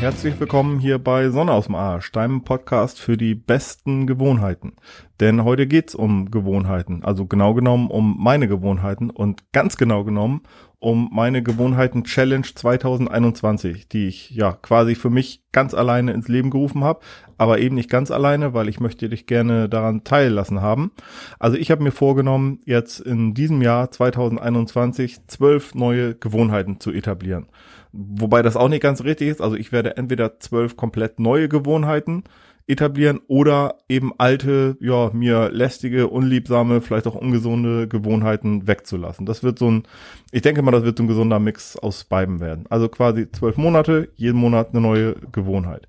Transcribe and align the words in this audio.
Herzlich 0.00 0.38
willkommen 0.38 0.78
hier 0.78 1.00
bei 1.00 1.28
Sonne 1.30 1.50
aus 1.50 1.66
dem 1.66 1.74
Arsch, 1.74 2.12
deinem 2.12 2.44
Podcast 2.44 3.00
für 3.00 3.16
die 3.16 3.34
besten 3.34 4.06
Gewohnheiten. 4.06 4.74
Denn 5.18 5.42
heute 5.42 5.66
geht's 5.66 5.96
um 5.96 6.30
Gewohnheiten, 6.30 7.02
also 7.02 7.26
genau 7.26 7.52
genommen 7.52 7.90
um 7.90 8.16
meine 8.16 8.46
Gewohnheiten 8.46 9.10
und 9.10 9.50
ganz 9.52 9.76
genau 9.76 10.04
genommen 10.04 10.42
um 10.80 11.10
meine 11.12 11.42
Gewohnheiten 11.42 12.04
Challenge 12.04 12.46
2021, 12.54 13.88
die 13.88 14.06
ich 14.06 14.30
ja 14.30 14.52
quasi 14.52 14.94
für 14.94 15.10
mich 15.10 15.42
ganz 15.50 15.74
alleine 15.74 16.12
ins 16.12 16.28
Leben 16.28 16.50
gerufen 16.50 16.84
habe, 16.84 17.00
aber 17.36 17.58
eben 17.58 17.74
nicht 17.74 17.90
ganz 17.90 18.10
alleine, 18.10 18.54
weil 18.54 18.68
ich 18.68 18.78
möchte 18.78 19.08
dich 19.08 19.26
gerne 19.26 19.68
daran 19.68 20.04
teillassen 20.04 20.60
haben. 20.60 20.92
Also 21.40 21.56
ich 21.56 21.72
habe 21.72 21.82
mir 21.82 21.90
vorgenommen, 21.90 22.60
jetzt 22.64 23.00
in 23.00 23.34
diesem 23.34 23.60
Jahr 23.60 23.90
2021 23.90 25.26
zwölf 25.26 25.74
neue 25.74 26.14
Gewohnheiten 26.14 26.78
zu 26.78 26.92
etablieren. 26.92 27.46
Wobei 27.92 28.42
das 28.42 28.56
auch 28.56 28.68
nicht 28.68 28.82
ganz 28.82 29.02
richtig 29.02 29.28
ist. 29.28 29.40
Also 29.40 29.56
ich 29.56 29.72
werde 29.72 29.96
entweder 29.96 30.38
zwölf 30.38 30.76
komplett 30.76 31.18
neue 31.18 31.48
Gewohnheiten 31.48 32.22
etablieren 32.68 33.20
oder 33.26 33.78
eben 33.88 34.12
alte, 34.18 34.76
ja, 34.80 35.10
mir 35.12 35.50
lästige, 35.50 36.08
unliebsame, 36.08 36.82
vielleicht 36.82 37.06
auch 37.06 37.14
ungesunde 37.14 37.88
Gewohnheiten 37.88 38.68
wegzulassen. 38.68 39.24
Das 39.26 39.42
wird 39.42 39.58
so 39.58 39.70
ein, 39.70 39.82
ich 40.30 40.42
denke 40.42 40.60
mal, 40.62 40.70
das 40.70 40.84
wird 40.84 40.98
so 40.98 41.04
ein 41.04 41.08
gesunder 41.08 41.38
Mix 41.38 41.76
aus 41.76 42.04
beiden 42.04 42.40
werden. 42.40 42.66
Also 42.68 42.88
quasi 42.88 43.30
zwölf 43.32 43.56
Monate, 43.56 44.10
jeden 44.16 44.38
Monat 44.38 44.70
eine 44.70 44.82
neue 44.82 45.14
Gewohnheit. 45.32 45.88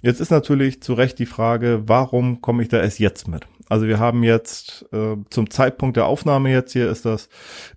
Jetzt 0.00 0.20
ist 0.20 0.30
natürlich 0.30 0.80
zu 0.82 0.94
Recht 0.94 1.18
die 1.18 1.26
Frage, 1.26 1.82
warum 1.86 2.40
komme 2.40 2.62
ich 2.62 2.68
da 2.68 2.80
erst 2.80 2.98
jetzt 3.00 3.28
mit? 3.28 3.46
Also 3.68 3.86
wir 3.86 3.98
haben 3.98 4.22
jetzt 4.22 4.86
äh, 4.92 5.16
zum 5.30 5.50
Zeitpunkt 5.50 5.96
der 5.96 6.06
Aufnahme 6.06 6.50
jetzt 6.50 6.72
hier 6.72 6.90
ist 6.90 7.04
das, 7.04 7.28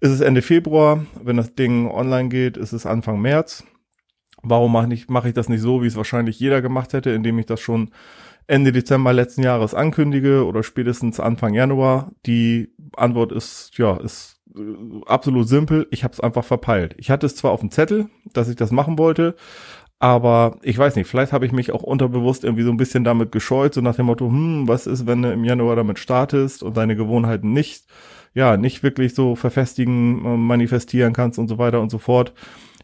ist 0.02 0.12
es 0.12 0.22
Ende 0.22 0.42
Februar. 0.42 1.06
Wenn 1.24 1.38
das 1.38 1.56
Ding 1.56 1.90
online 1.90 2.30
geht, 2.30 2.58
ist 2.58 2.74
es 2.74 2.86
Anfang 2.86 3.22
März. 3.22 3.64
Warum 4.44 4.72
mache 4.72 4.94
ich, 4.94 5.08
mache 5.08 5.30
ich 5.30 5.34
das 5.34 5.50
nicht 5.50 5.62
so, 5.62 5.82
wie 5.82 5.88
es 5.88 5.96
wahrscheinlich 5.96 6.40
jeder 6.40 6.62
gemacht 6.62 6.94
hätte, 6.94 7.12
indem 7.12 7.40
ich 7.40 7.48
das 7.48 7.62
schon 7.62 7.90
Ende 8.48 8.72
Dezember 8.72 9.14
letzten 9.14 9.44
Jahres 9.44 9.74
ankündige 9.74 10.46
oder 10.46 10.64
spätestens 10.64 11.20
Anfang 11.20 11.54
Januar? 11.54 12.12
Die 12.26 12.70
Antwort 12.96 13.32
ist, 13.32 13.78
ja, 13.78 13.98
ist 13.98 14.42
äh, 14.56 14.62
absolut 15.06 15.48
simpel. 15.48 15.88
Ich 15.92 16.04
habe 16.04 16.14
es 16.14 16.20
einfach 16.20 16.46
verpeilt. 16.46 16.96
Ich 16.98 17.10
hatte 17.10 17.26
es 17.26 17.36
zwar 17.36 17.52
auf 17.52 17.62
dem 17.62 17.72
Zettel, 17.72 18.08
dass 18.34 18.50
ich 18.50 18.56
das 18.56 18.72
machen 18.72 18.98
wollte, 18.98 19.36
aber 20.00 20.58
ich 20.62 20.78
weiß 20.78 20.96
nicht, 20.98 21.08
vielleicht 21.08 21.32
habe 21.34 21.46
ich 21.46 21.52
mich 21.52 21.72
auch 21.72 21.84
unterbewusst 21.84 22.44
irgendwie 22.44 22.64
so 22.64 22.70
ein 22.70 22.78
bisschen 22.78 23.04
damit 23.04 23.32
gescheut, 23.32 23.74
so 23.74 23.82
nach 23.82 23.96
dem 23.96 24.08
Motto, 24.08 24.28
hm, 24.28 24.68
was 24.68 24.88
ist, 24.88 25.08
wenn 25.08 25.22
du 25.22 25.32
im 25.32 25.46
Januar 25.46 25.76
damit 25.76 26.00
startest 26.00 26.64
und 26.64 26.76
deine 26.78 26.96
Gewohnheiten 26.96 27.54
nicht, 27.54 27.86
ja, 28.34 28.58
nicht 28.58 28.84
wirklich 28.84 29.16
so 29.16 29.36
verfestigen, 29.36 30.26
äh, 30.26 30.38
manifestieren 30.38 31.14
kannst 31.14 31.40
und 31.40 31.48
so 31.48 31.58
weiter 31.58 31.82
und 31.82 31.90
so 31.90 31.98
fort. 31.98 32.34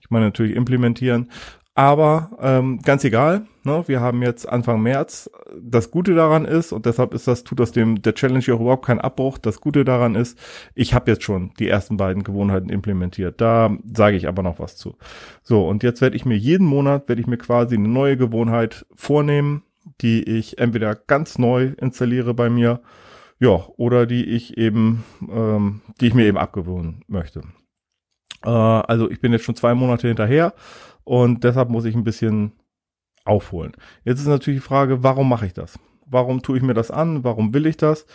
Ich 0.02 0.10
meine 0.10 0.26
natürlich 0.26 0.56
implementieren. 0.56 1.30
Aber 1.74 2.32
ähm, 2.42 2.80
ganz 2.84 3.06
egal, 3.06 3.46
ne, 3.64 3.84
wir 3.88 4.02
haben 4.02 4.22
jetzt 4.22 4.48
Anfang 4.48 4.82
März. 4.82 5.30
Das 5.58 5.90
Gute 5.90 6.14
daran 6.14 6.44
ist, 6.44 6.74
und 6.74 6.86
deshalb 6.86 7.14
ist 7.14 7.28
das, 7.28 7.46
tut 7.46 7.62
das 7.62 7.72
dem 7.72 8.02
der 8.02 8.14
Challenge 8.14 8.44
auch 8.54 8.60
überhaupt 8.60 8.86
keinen 8.86 9.00
Abbruch. 9.00 9.38
Das 9.38 9.62
Gute 9.62 9.86
daran 9.86 10.16
ist, 10.16 10.38
ich 10.76 10.94
habe 10.94 11.10
jetzt 11.12 11.24
schon 11.24 11.54
die 11.60 11.70
ersten 11.70 11.96
beiden 11.96 12.24
Gewohnheiten 12.24 12.70
implementiert. 12.70 13.40
Da 13.40 13.76
sage 13.94 14.18
ich 14.18 14.28
aber 14.28 14.44
noch 14.44 14.60
was 14.60 14.76
zu. 14.76 14.98
So, 15.44 15.66
und 15.66 15.82
jetzt 15.82 16.02
werde 16.02 16.18
ich 16.18 16.26
mir 16.26 16.38
jeden 16.38 16.68
Monat, 16.68 17.08
werde 17.08 17.22
ich 17.22 17.28
mir 17.28 17.38
quasi 17.38 17.76
eine 17.76 17.88
neue 17.88 18.18
Gewohnheit 18.18 18.86
vornehmen, 18.94 19.64
die 20.02 20.24
ich 20.24 20.58
entweder 20.58 20.96
ganz 20.96 21.38
neu 21.38 21.72
installiere 21.78 22.34
bei 22.34 22.50
mir, 22.50 22.82
ja, 23.40 23.66
oder 23.78 24.06
die 24.06 24.26
ich 24.26 24.58
eben, 24.58 25.06
ähm, 25.32 25.82
die 26.02 26.08
ich 26.08 26.14
mir 26.14 26.26
eben 26.26 26.38
abgewöhnen 26.38 27.04
möchte. 27.08 27.44
Äh, 28.44 28.50
also 28.50 29.10
ich 29.10 29.22
bin 29.22 29.32
jetzt 29.32 29.46
schon 29.46 29.56
zwei 29.56 29.74
Monate 29.74 30.08
hinterher 30.08 30.54
und 31.04 31.44
deshalb 31.44 31.70
muss 31.70 31.86
ich 31.86 31.96
ein 31.96 32.04
bisschen 32.04 32.54
aufholen. 33.26 33.74
Jetzt 34.04 34.20
ist 34.20 34.28
natürlich 34.28 34.62
die 34.62 34.68
Frage, 34.68 35.04
warum 35.04 35.30
mache 35.30 35.46
ich 35.46 35.54
das? 35.54 35.80
Warum 36.06 36.42
tue 36.42 36.58
ich 36.58 36.64
mir 36.64 36.74
das 36.74 36.92
an? 36.92 37.24
Warum 37.24 37.54
will 37.54 37.66
ich 37.66 37.78
das? 37.78 38.06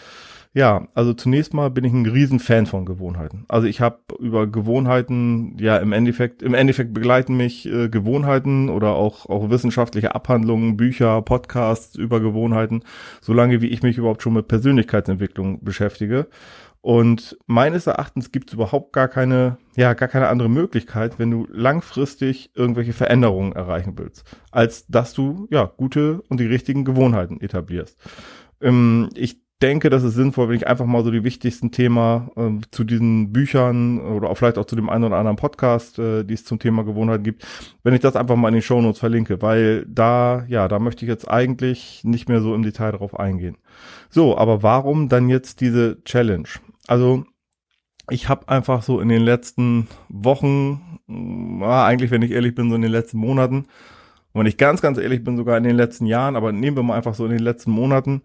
Ja, 0.56 0.88
also 0.94 1.12
zunächst 1.12 1.52
mal 1.52 1.70
bin 1.70 1.84
ich 1.84 1.92
ein 1.92 2.06
riesen 2.06 2.40
Fan 2.40 2.64
von 2.64 2.86
Gewohnheiten. 2.86 3.44
Also 3.46 3.66
ich 3.66 3.82
habe 3.82 3.98
über 4.18 4.46
Gewohnheiten, 4.46 5.54
ja 5.58 5.76
im 5.76 5.92
Endeffekt, 5.92 6.42
im 6.42 6.54
Endeffekt 6.54 6.94
begleiten 6.94 7.36
mich 7.36 7.66
äh, 7.66 7.90
Gewohnheiten 7.90 8.70
oder 8.70 8.94
auch 8.94 9.26
auch 9.26 9.50
wissenschaftliche 9.50 10.14
Abhandlungen, 10.14 10.78
Bücher, 10.78 11.20
Podcasts 11.20 11.94
über 11.94 12.20
Gewohnheiten, 12.20 12.80
solange 13.20 13.60
wie 13.60 13.66
ich 13.66 13.82
mich 13.82 13.98
überhaupt 13.98 14.22
schon 14.22 14.32
mit 14.32 14.48
Persönlichkeitsentwicklung 14.48 15.62
beschäftige. 15.62 16.26
Und 16.86 17.36
meines 17.46 17.88
Erachtens 17.88 18.30
gibt 18.30 18.50
es 18.50 18.54
überhaupt 18.54 18.92
gar 18.92 19.08
keine, 19.08 19.58
ja, 19.74 19.94
gar 19.94 20.06
keine 20.06 20.28
andere 20.28 20.48
Möglichkeit, 20.48 21.18
wenn 21.18 21.32
du 21.32 21.48
langfristig 21.50 22.52
irgendwelche 22.54 22.92
Veränderungen 22.92 23.54
erreichen 23.54 23.94
willst, 23.96 24.22
als 24.52 24.86
dass 24.86 25.12
du, 25.12 25.48
ja, 25.50 25.64
gute 25.64 26.22
und 26.28 26.38
die 26.38 26.46
richtigen 26.46 26.84
Gewohnheiten 26.84 27.40
etablierst. 27.40 27.98
Ähm, 28.60 29.08
ich 29.16 29.40
denke, 29.60 29.90
das 29.90 30.04
ist 30.04 30.14
sinnvoll, 30.14 30.48
wenn 30.48 30.54
ich 30.54 30.68
einfach 30.68 30.84
mal 30.84 31.02
so 31.02 31.10
die 31.10 31.24
wichtigsten 31.24 31.72
Themen 31.72 32.30
äh, 32.36 32.64
zu 32.70 32.84
diesen 32.84 33.32
Büchern 33.32 33.98
oder 33.98 34.30
auch 34.30 34.36
vielleicht 34.36 34.56
auch 34.58 34.66
zu 34.66 34.76
dem 34.76 34.88
einen 34.88 35.02
oder 35.02 35.16
anderen 35.16 35.38
Podcast, 35.38 35.98
äh, 35.98 36.22
die 36.22 36.34
es 36.34 36.44
zum 36.44 36.60
Thema 36.60 36.84
Gewohnheiten 36.84 37.24
gibt, 37.24 37.44
wenn 37.82 37.94
ich 37.94 38.00
das 38.00 38.14
einfach 38.14 38.36
mal 38.36 38.46
in 38.46 38.54
den 38.54 38.62
Shownotes 38.62 39.00
verlinke, 39.00 39.42
weil 39.42 39.84
da, 39.88 40.44
ja, 40.46 40.68
da 40.68 40.78
möchte 40.78 41.04
ich 41.04 41.08
jetzt 41.08 41.28
eigentlich 41.28 42.02
nicht 42.04 42.28
mehr 42.28 42.40
so 42.40 42.54
im 42.54 42.62
Detail 42.62 42.92
drauf 42.92 43.18
eingehen. 43.18 43.56
So, 44.08 44.38
aber 44.38 44.62
warum 44.62 45.08
dann 45.08 45.28
jetzt 45.28 45.60
diese 45.60 46.00
Challenge? 46.04 46.48
Also 46.86 47.24
ich 48.10 48.28
habe 48.28 48.48
einfach 48.48 48.82
so 48.82 49.00
in 49.00 49.08
den 49.08 49.22
letzten 49.22 49.88
Wochen, 50.08 51.00
ja, 51.60 51.84
eigentlich 51.84 52.10
wenn 52.10 52.22
ich 52.22 52.30
ehrlich 52.30 52.54
bin, 52.54 52.68
so 52.70 52.76
in 52.76 52.82
den 52.82 52.92
letzten 52.92 53.18
Monaten, 53.18 53.66
und 54.32 54.40
wenn 54.40 54.46
ich 54.46 54.58
ganz, 54.58 54.82
ganz 54.82 54.98
ehrlich 54.98 55.24
bin, 55.24 55.38
sogar 55.38 55.56
in 55.56 55.64
den 55.64 55.76
letzten 55.76 56.04
Jahren, 56.04 56.36
aber 56.36 56.52
nehmen 56.52 56.76
wir 56.76 56.82
mal 56.82 56.96
einfach 56.96 57.14
so 57.14 57.24
in 57.24 57.30
den 57.30 57.40
letzten 57.40 57.70
Monaten, 57.70 58.20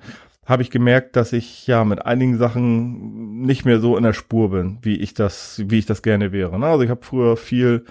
habe 0.45 0.61
ich 0.61 0.69
gemerkt, 0.69 1.15
dass 1.15 1.31
ich 1.31 1.67
ja 1.67 1.85
mit 1.85 2.05
einigen 2.05 2.37
Sachen 2.37 3.43
nicht 3.43 3.63
mehr 3.63 3.79
so 3.79 3.95
in 3.95 4.03
der 4.03 4.11
Spur 4.11 4.51
bin, 4.51 4.79
wie 4.81 4.97
ich 4.97 5.13
das, 5.13 5.63
wie 5.67 5.77
ich 5.77 5.85
das 5.85 6.01
gerne 6.01 6.33
wäre. 6.33 6.59
Ne? 6.59 6.65
Also 6.65 6.83
ich 6.83 6.89
habe 6.89 7.05
früher 7.05 7.37
viel 7.37 7.85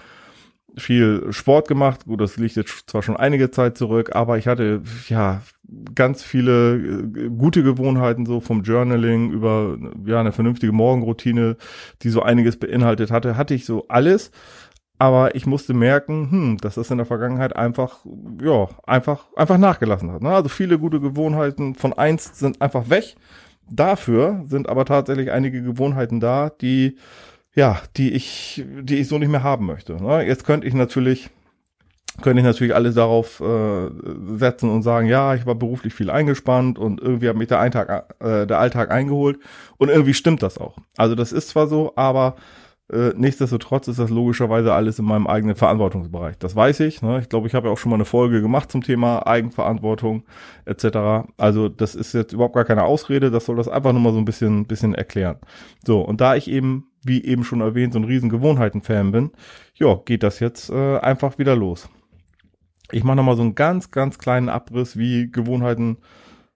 viel 0.77 1.31
Sport 1.31 1.67
gemacht. 1.67 2.05
Gut, 2.05 2.21
das 2.21 2.37
liegt 2.37 2.55
jetzt 2.55 2.89
zwar 2.89 3.03
schon 3.03 3.17
einige 3.17 3.51
Zeit 3.51 3.77
zurück, 3.77 4.15
aber 4.15 4.37
ich 4.37 4.47
hatte 4.47 4.81
ja 5.07 5.41
ganz 5.95 6.23
viele 6.23 6.75
äh, 6.75 7.29
gute 7.29 7.63
Gewohnheiten 7.63 8.25
so 8.25 8.39
vom 8.39 8.63
Journaling 8.63 9.31
über 9.31 9.77
ja 10.05 10.19
eine 10.19 10.31
vernünftige 10.31 10.71
Morgenroutine, 10.71 11.57
die 12.01 12.09
so 12.09 12.21
einiges 12.21 12.57
beinhaltet 12.57 13.11
hatte, 13.11 13.37
hatte 13.37 13.53
ich 13.53 13.65
so 13.65 13.87
alles. 13.87 14.31
Aber 14.97 15.33
ich 15.33 15.47
musste 15.47 15.73
merken, 15.73 16.29
hm, 16.29 16.57
dass 16.57 16.75
das 16.75 16.91
in 16.91 16.97
der 16.97 17.07
Vergangenheit 17.07 17.55
einfach, 17.55 18.05
ja, 18.39 18.67
einfach, 18.85 19.25
einfach 19.35 19.57
nachgelassen 19.57 20.11
hat. 20.11 20.21
Ne? 20.21 20.29
Also 20.29 20.49
viele 20.49 20.77
gute 20.77 20.99
Gewohnheiten 20.99 21.73
von 21.73 21.93
eins 21.93 22.37
sind 22.37 22.61
einfach 22.61 22.89
weg. 22.91 23.15
Dafür 23.67 24.43
sind 24.45 24.69
aber 24.69 24.85
tatsächlich 24.85 25.31
einige 25.31 25.63
Gewohnheiten 25.63 26.19
da, 26.19 26.49
die 26.49 26.97
ja, 27.55 27.81
die 27.97 28.13
ich, 28.13 28.63
die 28.81 28.97
ich 28.97 29.07
so 29.07 29.17
nicht 29.17 29.29
mehr 29.29 29.43
haben 29.43 29.65
möchte. 29.65 30.01
Ne? 30.01 30.25
Jetzt 30.25 30.45
könnte 30.45 30.67
ich 30.67 30.73
natürlich, 30.73 31.29
könnte 32.21 32.39
ich 32.41 32.45
natürlich 32.45 32.75
alles 32.75 32.95
darauf 32.95 33.39
äh, 33.39 33.89
setzen 34.35 34.69
und 34.69 34.83
sagen, 34.83 35.07
ja, 35.07 35.33
ich 35.35 35.45
war 35.45 35.55
beruflich 35.55 35.93
viel 35.93 36.09
eingespannt 36.09 36.77
und 36.77 37.01
irgendwie 37.01 37.29
hat 37.29 37.35
mich 37.35 37.47
der, 37.47 37.59
Eintag, 37.59 38.15
äh, 38.19 38.45
der 38.45 38.59
Alltag 38.59 38.91
eingeholt 38.91 39.39
und 39.77 39.89
irgendwie 39.89 40.13
stimmt 40.13 40.43
das 40.43 40.57
auch. 40.57 40.77
Also 40.97 41.15
das 41.15 41.31
ist 41.31 41.49
zwar 41.49 41.67
so, 41.67 41.93
aber 41.95 42.35
äh, 42.91 43.13
nichtsdestotrotz 43.15 43.87
ist 43.87 43.99
das 43.99 44.09
logischerweise 44.09 44.73
alles 44.73 44.99
in 44.99 45.05
meinem 45.05 45.25
eigenen 45.25 45.55
Verantwortungsbereich. 45.55 46.37
Das 46.39 46.55
weiß 46.55 46.81
ich. 46.81 47.01
Ne? 47.01 47.19
Ich 47.21 47.29
glaube, 47.29 47.47
ich 47.47 47.55
habe 47.55 47.67
ja 47.67 47.73
auch 47.73 47.77
schon 47.77 47.89
mal 47.89 47.95
eine 47.95 48.05
Folge 48.05 48.41
gemacht 48.41 48.69
zum 48.71 48.83
Thema 48.83 49.25
Eigenverantwortung 49.25 50.23
etc. 50.65 51.29
Also 51.37 51.69
das 51.69 51.95
ist 51.95 52.13
jetzt 52.13 52.33
überhaupt 52.33 52.55
gar 52.55 52.65
keine 52.65 52.83
Ausrede. 52.83 53.31
Das 53.31 53.45
soll 53.45 53.55
das 53.55 53.69
einfach 53.69 53.93
nur 53.93 54.01
mal 54.01 54.11
so 54.11 54.19
ein 54.19 54.25
bisschen, 54.25 54.67
bisschen 54.67 54.93
erklären. 54.93 55.37
So 55.85 56.01
und 56.01 56.19
da 56.19 56.35
ich 56.35 56.49
eben, 56.49 56.87
wie 57.03 57.23
eben 57.23 57.45
schon 57.45 57.61
erwähnt, 57.61 57.93
so 57.93 57.99
ein 57.99 58.05
riesen 58.05 58.29
Gewohnheiten-Fan 58.29 59.11
bin, 59.13 59.31
ja, 59.75 59.95
geht 60.05 60.23
das 60.23 60.41
jetzt 60.41 60.69
äh, 60.69 60.97
einfach 60.97 61.37
wieder 61.37 61.55
los. 61.55 61.89
Ich 62.91 63.03
mache 63.03 63.17
nochmal 63.17 63.35
so 63.35 63.41
einen 63.41 63.55
ganz, 63.55 63.91
ganz 63.91 64.17
kleinen 64.17 64.49
Abriss, 64.49 64.97
wie 64.97 65.31
Gewohnheiten 65.31 65.97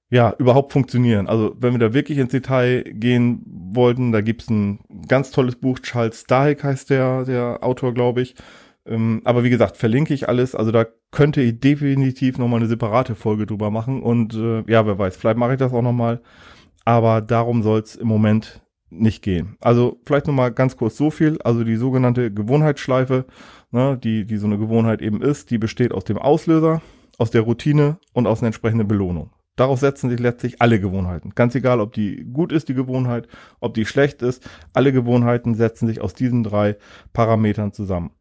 ja, 0.10 0.34
überhaupt 0.38 0.72
funktionieren. 0.72 1.28
Also 1.28 1.56
wenn 1.60 1.74
wir 1.74 1.80
da 1.80 1.94
wirklich 1.94 2.18
ins 2.18 2.32
Detail 2.32 2.84
gehen 2.84 3.44
wollten, 3.46 4.12
da 4.12 4.22
gibt's 4.22 4.50
ein 4.50 4.80
ganz 5.08 5.32
tolles 5.32 5.56
Buch, 5.56 5.80
Charles 5.80 6.22
Stahek 6.22 6.64
heißt 6.64 6.90
der, 6.90 7.26
der 7.26 7.60
Autor, 7.64 7.94
glaube 7.94 8.22
ich. 8.22 8.36
Ähm, 8.86 9.22
aber 9.26 9.44
wie 9.44 9.50
gesagt, 9.50 9.78
verlinke 9.78 10.14
ich 10.14 10.30
alles. 10.30 10.56
Also 10.56 10.72
da 10.72 10.86
könnte 11.12 11.42
ich 11.42 11.60
definitiv 11.60 12.38
nochmal 12.38 12.60
eine 12.60 12.70
separate 12.70 13.16
Folge 13.16 13.46
drüber 13.46 13.72
machen. 13.72 14.02
Und 14.04 14.36
äh, 14.36 14.64
ja, 14.72 14.86
wer 14.86 15.00
weiß, 15.00 15.18
vielleicht 15.18 15.38
mache 15.38 15.54
ich 15.54 15.60
das 15.60 15.74
auch 15.74 15.82
nochmal. 15.82 16.22
Aber 16.86 17.22
darum 17.22 17.64
soll's 17.64 17.96
im 17.96 18.08
Moment 18.08 18.62
nicht 19.00 19.22
gehen. 19.22 19.58
Also 19.62 20.00
vielleicht 20.06 20.28
nochmal 20.28 20.52
ganz 20.52 20.78
kurz 20.78 20.98
so 20.98 21.10
viel. 21.10 21.40
Also 21.44 21.64
die 21.64 21.76
sogenannte 21.76 22.32
Gewohnheitsschleife, 22.32 23.26
ne, 23.72 23.98
die, 24.02 24.26
die 24.26 24.38
so 24.38 24.48
eine 24.48 24.58
Gewohnheit 24.58 25.02
eben 25.02 25.22
ist, 25.22 25.52
die 25.52 25.58
besteht 25.58 25.92
aus 25.94 26.04
dem 26.04 26.18
Auslöser, 26.18 26.82
aus 27.18 27.32
der 27.32 27.42
Routine 27.42 27.98
und 28.14 28.28
aus 28.28 28.40
einer 28.40 28.48
entsprechenden 28.48 28.88
Belohnung. 28.88 29.32
Darauf 29.56 29.80
setzen 29.80 30.10
sich 30.10 30.20
letztlich 30.20 30.62
alle 30.62 30.80
Gewohnheiten. 30.82 31.32
Ganz 31.34 31.56
egal, 31.56 31.80
ob 31.80 31.94
die 31.94 32.26
gut 32.26 32.52
ist, 32.52 32.68
die 32.68 32.74
Gewohnheit, 32.74 33.28
ob 33.62 33.74
die 33.74 33.86
schlecht 33.86 34.22
ist. 34.22 34.48
Alle 34.74 34.92
Gewohnheiten 34.92 35.56
setzen 35.56 35.88
sich 35.88 36.02
aus 36.02 36.14
diesen 36.14 36.44
drei 36.44 36.76
Parametern 37.14 37.72
zusammen. 37.72 38.12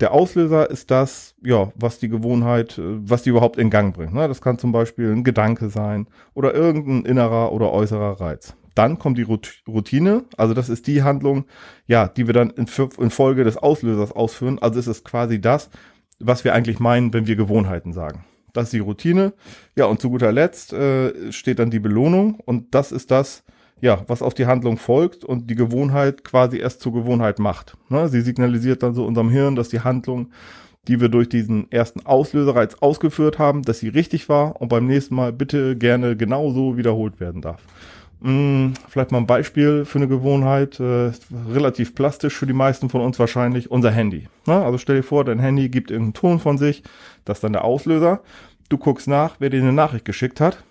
Der 0.00 0.12
Auslöser 0.12 0.68
ist 0.68 0.90
das, 0.90 1.34
ja, 1.42 1.72
was 1.76 1.98
die 1.98 2.08
Gewohnheit, 2.08 2.76
äh, 2.76 2.82
was 3.08 3.22
die 3.22 3.30
überhaupt 3.30 3.56
in 3.56 3.70
Gang 3.70 3.94
bringt. 3.94 4.12
Ne? 4.12 4.26
Das 4.28 4.40
kann 4.40 4.58
zum 4.58 4.72
Beispiel 4.72 5.12
ein 5.12 5.24
Gedanke 5.24 5.70
sein 5.70 6.08
oder 6.34 6.54
irgendein 6.54 7.04
innerer 7.04 7.52
oder 7.52 7.72
äußerer 7.72 8.20
Reiz. 8.20 8.56
Dann 8.74 8.98
kommt 8.98 9.18
die 9.18 9.26
Routine, 9.68 10.24
also 10.36 10.54
das 10.54 10.68
ist 10.68 10.86
die 10.86 11.02
Handlung, 11.02 11.44
ja, 11.86 12.08
die 12.08 12.26
wir 12.26 12.34
dann 12.34 12.50
in, 12.50 12.66
in 12.98 13.10
Folge 13.10 13.44
des 13.44 13.56
Auslösers 13.56 14.12
ausführen. 14.12 14.58
Also 14.60 14.78
ist 14.78 14.86
es 14.86 15.04
quasi 15.04 15.40
das, 15.40 15.70
was 16.18 16.44
wir 16.44 16.54
eigentlich 16.54 16.80
meinen, 16.80 17.12
wenn 17.12 17.26
wir 17.26 17.36
Gewohnheiten 17.36 17.92
sagen. 17.92 18.24
Das 18.52 18.64
ist 18.64 18.72
die 18.72 18.80
Routine. 18.80 19.32
Ja, 19.76 19.86
und 19.86 20.00
zu 20.00 20.10
guter 20.10 20.32
Letzt 20.32 20.72
äh, 20.72 21.32
steht 21.32 21.58
dann 21.58 21.70
die 21.70 21.80
Belohnung 21.80 22.38
und 22.44 22.74
das 22.74 22.92
ist 22.92 23.10
das, 23.10 23.44
ja, 23.80 24.04
was 24.06 24.22
auf 24.22 24.34
die 24.34 24.46
Handlung 24.46 24.76
folgt 24.76 25.24
und 25.24 25.48
die 25.50 25.54
Gewohnheit 25.54 26.24
quasi 26.24 26.58
erst 26.58 26.80
zur 26.80 26.92
Gewohnheit 26.92 27.38
macht. 27.38 27.76
Ne? 27.88 28.08
Sie 28.08 28.20
signalisiert 28.20 28.82
dann 28.82 28.94
so 28.94 29.04
unserem 29.04 29.30
Hirn, 29.30 29.56
dass 29.56 29.70
die 29.70 29.80
Handlung, 29.80 30.30
die 30.88 31.00
wir 31.00 31.08
durch 31.08 31.28
diesen 31.28 31.70
ersten 31.70 32.04
Auslöserreiz 32.04 32.76
ausgeführt 32.80 33.38
haben, 33.38 33.62
dass 33.62 33.78
sie 33.78 33.88
richtig 33.88 34.28
war 34.28 34.60
und 34.60 34.68
beim 34.68 34.86
nächsten 34.86 35.14
Mal 35.14 35.32
bitte 35.32 35.76
gerne 35.76 36.16
genauso 36.16 36.76
wiederholt 36.76 37.20
werden 37.20 37.40
darf. 37.40 37.62
Hm, 38.22 38.74
vielleicht 38.88 39.10
mal 39.10 39.18
ein 39.18 39.26
Beispiel 39.26 39.84
für 39.84 39.98
eine 39.98 40.06
Gewohnheit, 40.06 40.78
äh, 40.78 41.10
relativ 41.50 41.94
plastisch 41.94 42.34
für 42.34 42.46
die 42.46 42.52
meisten 42.52 42.88
von 42.88 43.00
uns 43.00 43.18
wahrscheinlich, 43.18 43.70
unser 43.70 43.90
Handy. 43.90 44.28
Ne? 44.46 44.64
Also 44.64 44.78
stell 44.78 44.96
dir 44.96 45.02
vor, 45.02 45.24
dein 45.24 45.40
Handy 45.40 45.68
gibt 45.68 45.90
irgendeinen 45.90 46.14
Ton 46.14 46.38
von 46.38 46.56
sich, 46.56 46.82
das 47.24 47.38
ist 47.38 47.44
dann 47.44 47.52
der 47.52 47.64
Auslöser. 47.64 48.20
Du 48.68 48.78
guckst 48.78 49.08
nach, 49.08 49.36
wer 49.38 49.50
dir 49.50 49.60
eine 49.60 49.72
Nachricht 49.72 50.04
geschickt 50.04 50.40
hat 50.40 50.62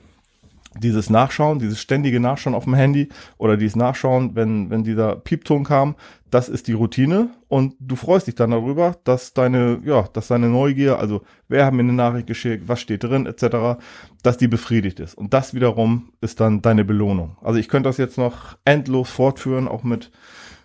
dieses 0.77 1.09
Nachschauen, 1.09 1.59
dieses 1.59 1.79
ständige 1.79 2.19
Nachschauen 2.19 2.56
auf 2.56 2.63
dem 2.63 2.73
Handy 2.73 3.09
oder 3.38 3.57
dieses 3.57 3.75
Nachschauen, 3.75 4.35
wenn, 4.35 4.69
wenn 4.69 4.83
dieser 4.83 5.15
Piepton 5.18 5.63
kam, 5.63 5.95
das 6.29 6.47
ist 6.47 6.68
die 6.68 6.73
Routine 6.73 7.29
und 7.50 7.75
du 7.79 7.97
freust 7.97 8.27
dich 8.27 8.35
dann 8.35 8.51
darüber, 8.51 8.95
dass 9.03 9.33
deine, 9.33 9.81
ja, 9.83 10.03
dass 10.13 10.29
deine 10.29 10.47
Neugier, 10.47 10.97
also 10.97 11.21
wer 11.50 11.65
hat 11.65 11.73
mir 11.73 11.81
eine 11.81 11.94
Nachricht 11.94 12.27
geschickt, 12.27 12.63
was 12.68 12.79
steht 12.79 13.03
drin, 13.03 13.25
etc., 13.25 13.81
dass 14.23 14.38
die 14.38 14.47
befriedigt 14.47 15.01
ist. 15.01 15.15
Und 15.15 15.33
das 15.33 15.53
wiederum 15.53 16.13
ist 16.21 16.39
dann 16.39 16.62
deine 16.62 16.85
Belohnung. 16.85 17.35
Also 17.41 17.59
ich 17.59 17.67
könnte 17.67 17.89
das 17.89 17.97
jetzt 17.97 18.17
noch 18.17 18.57
endlos 18.63 19.09
fortführen, 19.09 19.67
auch 19.67 19.83
mit, 19.83 20.09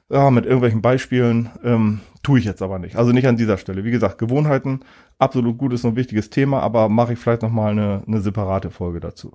ja, 0.08 0.30
mit 0.30 0.44
irgendwelchen 0.44 0.82
Beispielen, 0.82 1.50
ähm, 1.64 2.00
tue 2.22 2.38
ich 2.38 2.44
jetzt 2.44 2.62
aber 2.62 2.78
nicht. 2.78 2.96
Also 2.96 3.10
nicht 3.10 3.26
an 3.26 3.36
dieser 3.36 3.58
Stelle. 3.58 3.84
Wie 3.84 3.90
gesagt, 3.90 4.18
Gewohnheiten, 4.18 4.80
absolut 5.18 5.58
gutes 5.58 5.84
und 5.84 5.96
wichtiges 5.96 6.30
Thema, 6.30 6.60
aber 6.60 6.88
mache 6.88 7.14
ich 7.14 7.18
vielleicht 7.18 7.42
nochmal 7.42 7.72
eine, 7.72 8.02
eine 8.06 8.20
separate 8.20 8.70
Folge 8.70 9.00
dazu. 9.00 9.32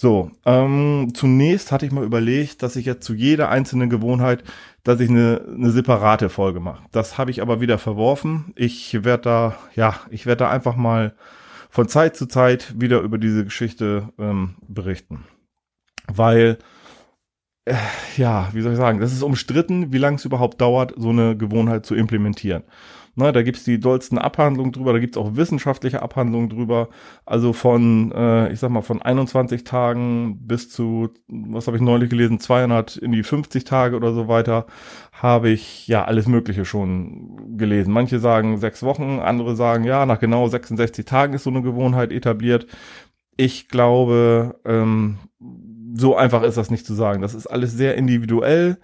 So, 0.00 0.30
ähm, 0.46 1.10
zunächst 1.12 1.72
hatte 1.72 1.84
ich 1.84 1.90
mal 1.90 2.04
überlegt, 2.04 2.62
dass 2.62 2.76
ich 2.76 2.86
jetzt 2.86 3.04
zu 3.04 3.14
jeder 3.14 3.48
einzelnen 3.48 3.90
Gewohnheit, 3.90 4.44
dass 4.84 5.00
ich 5.00 5.10
eine, 5.10 5.44
eine 5.52 5.72
separate 5.72 6.28
Folge 6.28 6.60
mache. 6.60 6.84
Das 6.92 7.18
habe 7.18 7.32
ich 7.32 7.42
aber 7.42 7.60
wieder 7.60 7.78
verworfen. 7.78 8.52
Ich 8.54 9.02
werde 9.02 9.22
da, 9.24 9.58
ja, 9.74 9.98
ich 10.10 10.24
werde 10.24 10.44
da 10.44 10.50
einfach 10.50 10.76
mal 10.76 11.16
von 11.68 11.88
Zeit 11.88 12.16
zu 12.16 12.26
Zeit 12.26 12.80
wieder 12.80 13.00
über 13.00 13.18
diese 13.18 13.42
Geschichte 13.42 14.10
ähm, 14.20 14.54
berichten. 14.68 15.24
Weil, 16.06 16.58
äh, 17.64 17.74
ja, 18.16 18.50
wie 18.52 18.60
soll 18.60 18.74
ich 18.74 18.78
sagen, 18.78 19.00
das 19.00 19.12
ist 19.12 19.24
umstritten, 19.24 19.92
wie 19.92 19.98
lange 19.98 20.18
es 20.18 20.24
überhaupt 20.24 20.60
dauert, 20.60 20.94
so 20.96 21.08
eine 21.08 21.36
Gewohnheit 21.36 21.84
zu 21.84 21.96
implementieren. 21.96 22.62
Ne, 23.18 23.32
da 23.32 23.42
gibt's 23.42 23.64
die 23.64 23.80
dollsten 23.80 24.16
Abhandlungen 24.16 24.70
drüber, 24.70 24.92
da 24.92 25.00
gibt's 25.00 25.16
auch 25.16 25.34
wissenschaftliche 25.34 26.02
Abhandlungen 26.02 26.48
drüber. 26.48 26.88
Also 27.26 27.52
von, 27.52 28.12
äh, 28.12 28.52
ich 28.52 28.60
sag 28.60 28.70
mal, 28.70 28.82
von 28.82 29.02
21 29.02 29.64
Tagen 29.64 30.38
bis 30.46 30.70
zu, 30.70 31.08
was 31.26 31.66
habe 31.66 31.76
ich 31.76 31.82
neulich 31.82 32.10
gelesen, 32.10 32.38
200 32.38 32.96
in 32.96 33.10
die 33.10 33.24
50 33.24 33.64
Tage 33.64 33.96
oder 33.96 34.14
so 34.14 34.28
weiter, 34.28 34.66
habe 35.10 35.48
ich 35.48 35.88
ja 35.88 36.04
alles 36.04 36.28
Mögliche 36.28 36.64
schon 36.64 37.58
gelesen. 37.58 37.92
Manche 37.92 38.20
sagen 38.20 38.58
sechs 38.58 38.84
Wochen, 38.84 39.18
andere 39.18 39.56
sagen, 39.56 39.82
ja, 39.82 40.06
nach 40.06 40.20
genau 40.20 40.46
66 40.46 41.04
Tagen 41.04 41.34
ist 41.34 41.42
so 41.42 41.50
eine 41.50 41.62
Gewohnheit 41.62 42.12
etabliert. 42.12 42.68
Ich 43.36 43.66
glaube, 43.66 44.60
ähm, 44.64 45.18
so 45.96 46.14
einfach 46.14 46.44
ist 46.44 46.56
das 46.56 46.70
nicht 46.70 46.86
zu 46.86 46.94
sagen. 46.94 47.20
Das 47.20 47.34
ist 47.34 47.48
alles 47.48 47.72
sehr 47.72 47.96
individuell 47.96 48.78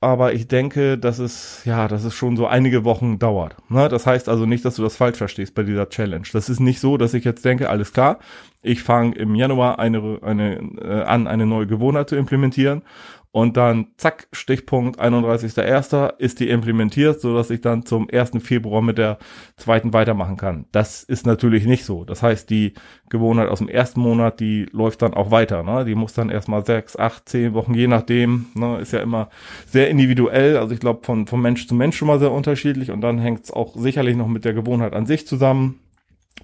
aber 0.00 0.32
ich 0.32 0.48
denke, 0.48 0.96
dass 0.96 1.18
es, 1.18 1.62
ja, 1.66 1.86
dass 1.86 2.04
es 2.04 2.14
schon 2.14 2.36
so 2.36 2.46
einige 2.46 2.84
Wochen 2.84 3.18
dauert. 3.18 3.56
Ne? 3.68 3.88
Das 3.88 4.06
heißt 4.06 4.30
also 4.30 4.46
nicht, 4.46 4.64
dass 4.64 4.76
du 4.76 4.82
das 4.82 4.96
falsch 4.96 5.18
verstehst 5.18 5.54
bei 5.54 5.62
dieser 5.62 5.90
Challenge. 5.90 6.26
Das 6.32 6.48
ist 6.48 6.58
nicht 6.58 6.80
so, 6.80 6.96
dass 6.96 7.12
ich 7.12 7.24
jetzt 7.24 7.44
denke, 7.44 7.68
alles 7.68 7.92
klar, 7.92 8.18
ich 8.62 8.82
fange 8.82 9.14
im 9.16 9.34
Januar 9.34 9.78
eine, 9.78 10.18
eine, 10.22 10.56
äh, 10.80 11.02
an, 11.02 11.26
eine 11.26 11.44
neue 11.44 11.66
Gewohnheit 11.66 12.08
zu 12.08 12.16
implementieren 12.16 12.82
und 13.32 13.56
dann 13.56 13.88
zack, 13.96 14.26
Stichpunkt 14.32 15.00
31.01. 15.00 16.16
ist 16.18 16.40
die 16.40 16.48
implementiert, 16.48 17.20
so 17.20 17.32
dass 17.32 17.50
ich 17.50 17.60
dann 17.60 17.86
zum 17.86 18.08
1. 18.10 18.32
Februar 18.40 18.82
mit 18.82 18.98
der 18.98 19.18
zweiten 19.56 19.92
weitermachen 19.92 20.36
kann. 20.36 20.64
Das 20.72 21.04
ist 21.04 21.26
natürlich 21.26 21.64
nicht 21.64 21.84
so. 21.84 22.04
Das 22.04 22.24
heißt, 22.24 22.50
die 22.50 22.74
Gewohnheit 23.08 23.48
aus 23.48 23.58
dem 23.58 23.68
ersten 23.68 24.00
Monat, 24.00 24.40
die 24.40 24.66
läuft 24.72 25.02
dann 25.02 25.14
auch 25.14 25.30
weiter. 25.30 25.62
Ne? 25.62 25.84
Die 25.84 25.94
muss 25.94 26.12
dann 26.12 26.28
erstmal 26.28 26.66
sechs, 26.66 26.96
acht, 26.96 27.28
zehn 27.28 27.54
Wochen, 27.54 27.72
je 27.72 27.86
nachdem. 27.86 28.46
Ne? 28.54 28.78
Ist 28.78 28.92
ja 28.92 28.98
immer 29.00 29.28
sehr 29.64 29.90
individuell. 29.90 30.56
Also 30.56 30.74
ich 30.74 30.80
glaube, 30.80 31.04
von, 31.04 31.28
von 31.28 31.40
Mensch 31.40 31.68
zu 31.68 31.76
Mensch 31.76 31.96
schon 31.96 32.08
mal 32.08 32.18
sehr 32.18 32.32
unterschiedlich. 32.32 32.90
Und 32.90 33.00
dann 33.00 33.20
hängt 33.20 33.44
es 33.44 33.52
auch 33.52 33.76
sicherlich 33.76 34.16
noch 34.16 34.28
mit 34.28 34.44
der 34.44 34.54
Gewohnheit 34.54 34.92
an 34.92 35.06
sich 35.06 35.28
zusammen. 35.28 35.78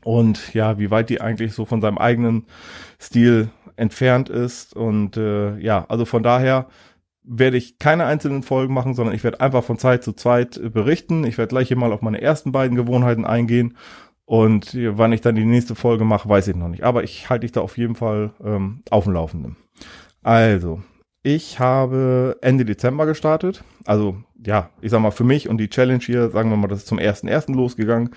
Und 0.04 0.54
ja, 0.54 0.78
wie 0.78 0.92
weit 0.92 1.10
die 1.10 1.20
eigentlich 1.20 1.52
so 1.52 1.64
von 1.64 1.80
seinem 1.80 1.98
eigenen 1.98 2.44
Stil 3.00 3.48
entfernt 3.76 4.28
ist. 4.28 4.74
Und 4.74 5.16
äh, 5.16 5.56
ja, 5.58 5.84
also 5.88 6.04
von 6.04 6.22
daher 6.22 6.66
werde 7.22 7.56
ich 7.56 7.78
keine 7.78 8.04
einzelnen 8.06 8.42
Folgen 8.42 8.74
machen, 8.74 8.94
sondern 8.94 9.14
ich 9.14 9.24
werde 9.24 9.40
einfach 9.40 9.64
von 9.64 9.78
Zeit 9.78 10.04
zu 10.04 10.12
Zeit 10.12 10.56
äh, 10.56 10.68
berichten. 10.68 11.24
Ich 11.24 11.38
werde 11.38 11.50
gleich 11.50 11.68
hier 11.68 11.76
mal 11.76 11.92
auf 11.92 12.02
meine 12.02 12.20
ersten 12.20 12.52
beiden 12.52 12.76
Gewohnheiten 12.76 13.24
eingehen. 13.24 13.76
Und 14.28 14.76
wann 14.76 15.12
ich 15.12 15.20
dann 15.20 15.36
die 15.36 15.44
nächste 15.44 15.76
Folge 15.76 16.04
mache, 16.04 16.28
weiß 16.28 16.48
ich 16.48 16.56
noch 16.56 16.66
nicht. 16.66 16.82
Aber 16.82 17.04
ich 17.04 17.30
halte 17.30 17.42
dich 17.42 17.52
da 17.52 17.60
auf 17.60 17.78
jeden 17.78 17.94
Fall 17.94 18.32
ähm, 18.44 18.82
auf 18.90 19.04
dem 19.04 19.12
Laufenden. 19.12 19.56
Also, 20.24 20.82
ich 21.22 21.60
habe 21.60 22.36
Ende 22.40 22.64
Dezember 22.64 23.06
gestartet. 23.06 23.62
Also, 23.84 24.16
ja, 24.44 24.70
ich 24.80 24.90
sag 24.90 25.00
mal, 25.00 25.12
für 25.12 25.22
mich 25.22 25.48
und 25.48 25.58
die 25.58 25.68
Challenge 25.68 26.02
hier, 26.02 26.30
sagen 26.30 26.50
wir 26.50 26.56
mal, 26.56 26.66
das 26.66 26.80
ist 26.80 26.88
zum 26.88 26.98
ersten 26.98 27.28
ersten 27.28 27.54
losgegangen, 27.54 28.10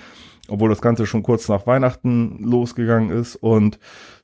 obwohl 0.48 0.69
das 0.69 0.81
Ganze 0.81 1.05
schon 1.05 1.22
kurz 1.22 1.48
nach 1.48 1.67
Weihnachten 1.67 2.39
losgegangen 2.43 3.12
ist. 3.12 3.36
Und 3.36 3.79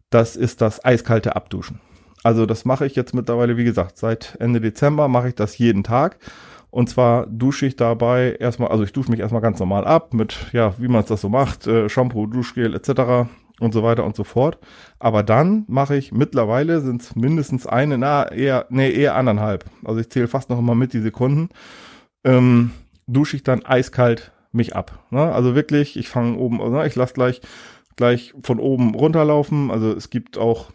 das 0.09 0.35
ist 0.35 0.61
das 0.61 0.83
eiskalte 0.83 1.35
Abduschen. 1.35 1.79
Also 2.23 2.45
das 2.45 2.65
mache 2.65 2.85
ich 2.85 2.95
jetzt 2.95 3.13
mittlerweile, 3.13 3.55
wie 3.57 3.63
gesagt, 3.63 3.97
seit 3.97 4.35
Ende 4.39 4.59
Dezember 4.59 5.07
mache 5.07 5.27
ich 5.29 5.35
das 5.35 5.57
jeden 5.57 5.83
Tag. 5.83 6.17
Und 6.71 6.89
zwar 6.89 7.27
dusche 7.27 7.67
ich 7.67 7.75
dabei 7.75 8.35
erstmal, 8.39 8.69
also 8.69 8.83
ich 8.83 8.91
dusche 8.91 9.11
mich 9.11 9.19
erstmal 9.19 9.41
ganz 9.41 9.59
normal 9.59 9.85
ab 9.85 10.13
mit, 10.13 10.47
ja, 10.51 10.73
wie 10.77 10.87
man 10.87 11.01
es 11.01 11.07
das 11.07 11.21
so 11.21 11.29
macht, 11.29 11.67
äh, 11.67 11.87
Shampoo, 11.87 12.25
Duschgel 12.25 12.73
etc. 12.73 13.29
und 13.59 13.73
so 13.73 13.83
weiter 13.83 14.03
und 14.03 14.15
so 14.15 14.23
fort. 14.23 14.57
Aber 14.99 15.23
dann 15.23 15.65
mache 15.67 15.95
ich 15.95 16.11
mittlerweile 16.11 16.81
sind 16.81 17.01
es 17.01 17.15
mindestens 17.15 17.67
eine, 17.67 17.97
na 17.97 18.29
eher, 18.31 18.65
nee, 18.69 18.91
eher 18.91 19.15
anderthalb. 19.15 19.65
Also 19.85 20.01
ich 20.01 20.09
zähle 20.09 20.27
fast 20.27 20.49
noch 20.49 20.59
immer 20.59 20.75
mit 20.75 20.93
die 20.93 21.01
Sekunden. 21.01 21.49
Ähm, 22.23 22.71
dusche 23.07 23.37
ich 23.37 23.43
dann 23.43 23.63
eiskalt 23.63 24.31
mich 24.51 24.75
ab. 24.75 24.99
Ne? 25.11 25.31
Also 25.31 25.53
wirklich, 25.55 25.95
ich 25.95 26.09
fange 26.09 26.37
oben, 26.37 26.57
ne? 26.57 26.87
ich 26.87 26.95
lasse 26.95 27.13
gleich 27.13 27.41
gleich 27.95 28.33
von 28.43 28.59
oben 28.59 28.95
runterlaufen. 28.95 29.71
Also 29.71 29.93
es 29.93 30.09
gibt 30.09 30.37
auch 30.37 30.71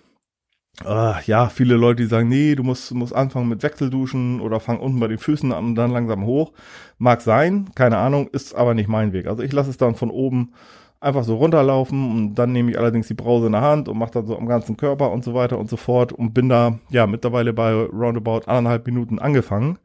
äh, 0.84 1.22
ja 1.24 1.48
viele 1.48 1.76
Leute, 1.76 2.02
die 2.02 2.08
sagen, 2.08 2.28
nee, 2.28 2.54
du 2.54 2.62
musst, 2.62 2.92
musst 2.94 3.14
anfangen 3.14 3.48
mit 3.48 3.62
Wechselduschen 3.62 4.40
oder 4.40 4.60
fang 4.60 4.78
unten 4.78 5.00
bei 5.00 5.08
den 5.08 5.18
Füßen 5.18 5.52
an 5.52 5.64
und 5.66 5.74
dann 5.74 5.90
langsam 5.90 6.24
hoch. 6.24 6.52
Mag 6.98 7.20
sein, 7.20 7.70
keine 7.74 7.98
Ahnung, 7.98 8.28
ist 8.28 8.54
aber 8.54 8.74
nicht 8.74 8.88
mein 8.88 9.12
Weg. 9.12 9.26
Also 9.26 9.42
ich 9.42 9.52
lasse 9.52 9.70
es 9.70 9.76
dann 9.76 9.94
von 9.94 10.10
oben 10.10 10.52
einfach 11.00 11.24
so 11.24 11.36
runterlaufen 11.36 12.10
und 12.10 12.34
dann 12.34 12.52
nehme 12.52 12.70
ich 12.70 12.78
allerdings 12.78 13.08
die 13.08 13.14
Brause 13.14 13.46
in 13.46 13.52
der 13.52 13.62
Hand 13.62 13.88
und 13.88 13.98
mache 13.98 14.12
dann 14.12 14.26
so 14.26 14.36
am 14.36 14.46
ganzen 14.46 14.76
Körper 14.76 15.10
und 15.10 15.24
so 15.24 15.32
weiter 15.34 15.58
und 15.58 15.70
so 15.70 15.76
fort 15.76 16.12
und 16.12 16.34
bin 16.34 16.48
da 16.50 16.78
ja 16.90 17.06
mittlerweile 17.06 17.52
bei 17.54 17.72
roundabout 17.72 18.42
anderthalb 18.46 18.86
Minuten 18.86 19.18
angefangen. 19.18 19.78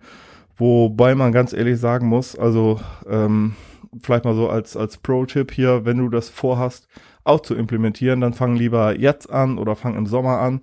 Wobei 0.57 1.15
man 1.15 1.31
ganz 1.31 1.53
ehrlich 1.53 1.79
sagen 1.79 2.07
muss, 2.07 2.37
also 2.37 2.79
ähm, 3.09 3.55
vielleicht 4.01 4.25
mal 4.25 4.35
so 4.35 4.49
als, 4.49 4.75
als 4.75 4.97
Pro-Tipp 4.97 5.51
hier, 5.51 5.85
wenn 5.85 5.97
du 5.97 6.09
das 6.09 6.29
vorhast, 6.29 6.87
auch 7.25 7.41
zu 7.41 7.55
implementieren, 7.55 8.21
dann 8.21 8.33
fang 8.33 8.55
lieber 8.55 8.97
jetzt 8.97 9.29
an 9.29 9.57
oder 9.57 9.75
fang 9.75 9.97
im 9.97 10.05
Sommer 10.05 10.39
an. 10.39 10.61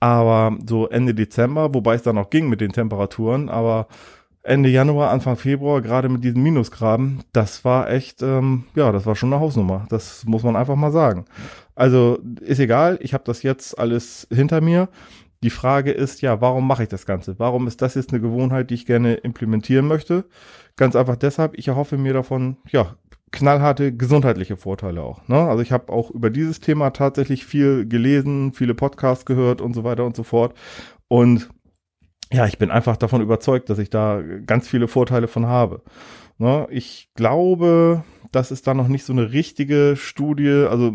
Aber 0.00 0.56
so 0.66 0.88
Ende 0.88 1.14
Dezember, 1.14 1.74
wobei 1.74 1.94
es 1.94 2.02
dann 2.02 2.18
auch 2.18 2.30
ging 2.30 2.48
mit 2.48 2.60
den 2.60 2.72
Temperaturen, 2.72 3.48
aber 3.48 3.88
Ende 4.46 4.68
Januar, 4.68 5.10
Anfang 5.10 5.36
Februar, 5.36 5.82
gerade 5.82 6.08
mit 6.08 6.22
diesen 6.22 6.42
Minusgraden, 6.42 7.24
das 7.32 7.64
war 7.64 7.90
echt, 7.90 8.22
ähm, 8.22 8.64
ja, 8.76 8.92
das 8.92 9.04
war 9.04 9.16
schon 9.16 9.32
eine 9.32 9.42
Hausnummer. 9.42 9.86
Das 9.88 10.24
muss 10.24 10.44
man 10.44 10.54
einfach 10.54 10.76
mal 10.76 10.92
sagen. 10.92 11.24
Also 11.74 12.20
ist 12.40 12.60
egal, 12.60 12.98
ich 13.02 13.12
habe 13.12 13.24
das 13.24 13.42
jetzt 13.42 13.76
alles 13.76 14.28
hinter 14.30 14.60
mir. 14.60 14.88
Die 15.42 15.50
Frage 15.50 15.90
ist 15.90 16.22
ja, 16.22 16.40
warum 16.40 16.66
mache 16.66 16.84
ich 16.84 16.88
das 16.88 17.06
Ganze? 17.06 17.38
Warum 17.38 17.66
ist 17.66 17.82
das 17.82 17.96
jetzt 17.96 18.12
eine 18.12 18.20
Gewohnheit, 18.20 18.70
die 18.70 18.74
ich 18.74 18.86
gerne 18.86 19.14
implementieren 19.14 19.88
möchte? 19.88 20.24
Ganz 20.76 20.94
einfach 20.94 21.16
deshalb, 21.16 21.58
ich 21.58 21.66
erhoffe 21.66 21.98
mir 21.98 22.12
davon, 22.12 22.56
ja, 22.68 22.94
knallharte 23.32 23.94
gesundheitliche 23.94 24.56
Vorteile 24.56 25.02
auch. 25.02 25.26
Ne? 25.28 25.36
Also 25.36 25.62
ich 25.62 25.72
habe 25.72 25.92
auch 25.92 26.10
über 26.10 26.30
dieses 26.30 26.60
Thema 26.60 26.90
tatsächlich 26.90 27.44
viel 27.44 27.86
gelesen, 27.86 28.52
viele 28.52 28.74
Podcasts 28.74 29.26
gehört 29.26 29.60
und 29.60 29.74
so 29.74 29.84
weiter 29.84 30.04
und 30.04 30.16
so 30.16 30.22
fort. 30.22 30.54
Und 31.08 31.48
ja, 32.32 32.46
ich 32.46 32.58
bin 32.58 32.70
einfach 32.70 32.96
davon 32.96 33.20
überzeugt, 33.20 33.70
dass 33.70 33.78
ich 33.78 33.90
da 33.90 34.22
ganz 34.46 34.68
viele 34.68 34.88
Vorteile 34.88 35.28
von 35.28 35.46
habe. 35.46 35.82
Ne? 36.38 36.66
Ich 36.70 37.10
glaube, 37.14 38.04
dass 38.32 38.50
es 38.50 38.62
da 38.62 38.74
noch 38.74 38.88
nicht 38.88 39.04
so 39.04 39.12
eine 39.12 39.32
richtige 39.32 39.94
Studie, 39.96 40.66
also 40.68 40.92